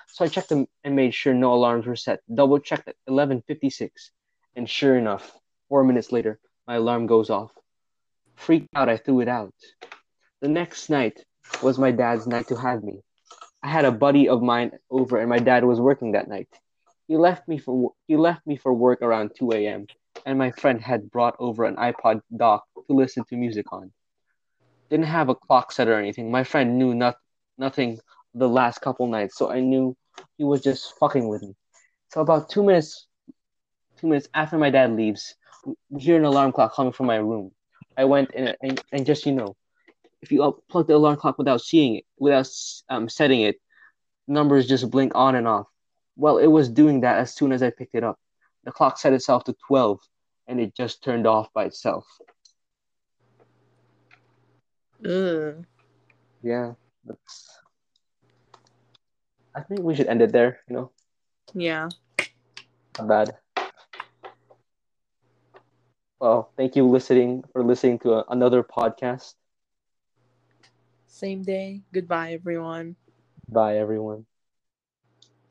So 0.09 0.25
I 0.25 0.29
checked 0.29 0.49
them 0.49 0.67
and 0.85 0.97
made 0.97 1.15
sure 1.15 1.35
no 1.35 1.55
alarms 1.55 1.87
were 1.87 1.97
set. 1.97 2.21
Double 2.33 2.59
checked 2.59 2.89
at 2.89 2.97
11:56, 3.09 4.11
and 4.57 4.69
sure 4.69 4.97
enough, 4.97 5.39
four 5.69 5.85
minutes 5.85 6.13
later, 6.13 6.41
my 6.67 6.77
alarm 6.77 7.07
goes 7.07 7.31
off. 7.31 7.53
Freaked 8.37 8.69
out, 8.75 8.89
I 8.89 8.97
threw 8.97 9.21
it 9.21 9.29
out. 9.29 9.55
The 10.41 10.49
next 10.49 10.91
night 10.91 11.25
was 11.63 11.79
my 11.79 11.91
dad's 11.91 12.27
night 12.27 12.49
to 12.49 12.57
have 12.57 12.83
me. 12.83 13.03
I 13.63 13.69
had 13.69 13.85
a 13.85 13.93
buddy 13.93 14.29
of 14.29 14.43
mine 14.43 14.73
over, 14.91 15.19
and 15.19 15.29
my 15.29 15.39
dad 15.39 15.65
was 15.65 15.81
working 15.81 16.13
that 16.13 16.29
night. 16.29 16.49
He 17.07 17.17
left 17.17 17.47
me 17.49 17.59
for 17.59 17.93
he 18.07 18.17
left 18.17 18.47
me 18.47 18.57
for 18.57 18.73
work 18.73 19.03
around 19.03 19.35
2 19.37 19.53
a.m. 19.53 19.87
and 20.27 20.39
my 20.39 20.51
friend 20.51 20.81
had 20.81 21.11
brought 21.11 21.37
over 21.39 21.65
an 21.65 21.77
iPod 21.77 22.21
dock 22.37 22.65
to 22.87 22.95
listen 22.95 23.25
to 23.25 23.37
music 23.37 23.73
on. 23.73 23.93
Didn't 24.91 25.07
have 25.07 25.29
a 25.29 25.35
clock 25.35 25.73
set 25.73 25.89
or 25.89 25.99
anything. 25.99 26.31
My 26.31 26.45
friend 26.45 26.79
knew 26.79 26.95
not 26.95 27.17
nothing 27.59 28.01
the 28.35 28.49
last 28.49 28.81
couple 28.81 29.07
nights, 29.07 29.37
so 29.37 29.51
I 29.51 29.61
knew 29.61 29.97
he 30.39 30.45
was 30.45 30.63
just 30.63 30.99
fucking 30.99 31.29
with 31.29 31.43
me. 31.43 31.55
So 32.09 32.21
about 32.21 32.49
two 32.49 32.63
minutes, 32.63 33.07
two 33.99 34.09
minutes 34.09 34.29
after 34.35 34.59
my 34.59 34.71
dad 34.71 34.97
leaves, 34.97 35.35
we 35.89 36.01
hear 36.01 36.17
an 36.17 36.25
alarm 36.25 36.53
clock 36.53 36.75
coming 36.75 36.93
from 36.93 37.07
my 37.07 37.17
room. 37.17 37.53
I 37.97 38.05
went 38.05 38.33
in 38.33 38.55
and, 38.63 38.83
and 38.93 39.07
just 39.07 39.27
you 39.27 39.33
know, 39.33 39.57
if 40.23 40.33
you 40.33 40.63
plug 40.69 40.87
the 40.87 40.95
alarm 40.95 41.17
clock 41.17 41.39
without 41.39 41.61
seeing 41.61 41.97
it, 41.97 42.05
without 42.19 42.49
um, 42.89 43.09
setting 43.09 43.43
it, 43.43 43.61
numbers 44.27 44.69
just 44.69 44.91
blink 44.91 45.13
on 45.15 45.35
and 45.35 45.47
off. 45.47 45.67
Well, 46.17 46.39
it 46.39 46.47
was 46.47 46.69
doing 46.69 47.01
that 47.01 47.19
as 47.19 47.35
soon 47.35 47.53
as 47.53 47.63
I 47.63 47.71
picked 47.71 47.95
it 47.95 48.05
up. 48.05 48.19
The 48.65 48.73
clock 48.73 48.99
set 48.99 49.13
itself 49.13 49.45
to 49.45 49.55
12 49.67 50.01
and 50.47 50.61
it 50.61 50.75
just 50.75 51.03
turned 51.03 51.27
off 51.27 51.53
by 51.53 51.65
itself. 51.65 52.07
Yeah. 56.43 56.73
I 59.55 59.63
think 59.63 59.81
we 59.81 59.95
should 59.95 60.07
end 60.07 60.23
it 60.23 60.33
there, 60.33 60.61
you 60.69 60.77
know? 60.77 60.91
Yeah. 61.55 61.89
Not 62.99 63.09
bad. 63.09 63.37
Well, 66.21 66.53
thank 66.57 66.77
you 66.77 66.87
listening 66.87 67.45
for 67.53 67.65
listening 67.65 67.99
to 68.01 68.13
a, 68.13 68.25
another 68.29 68.63
podcast. 68.63 69.35
Same 71.07 71.43
day. 71.43 71.83
Goodbye, 71.93 72.33
everyone. 72.33 72.97
Bye, 73.49 73.79
everyone. 73.79 74.27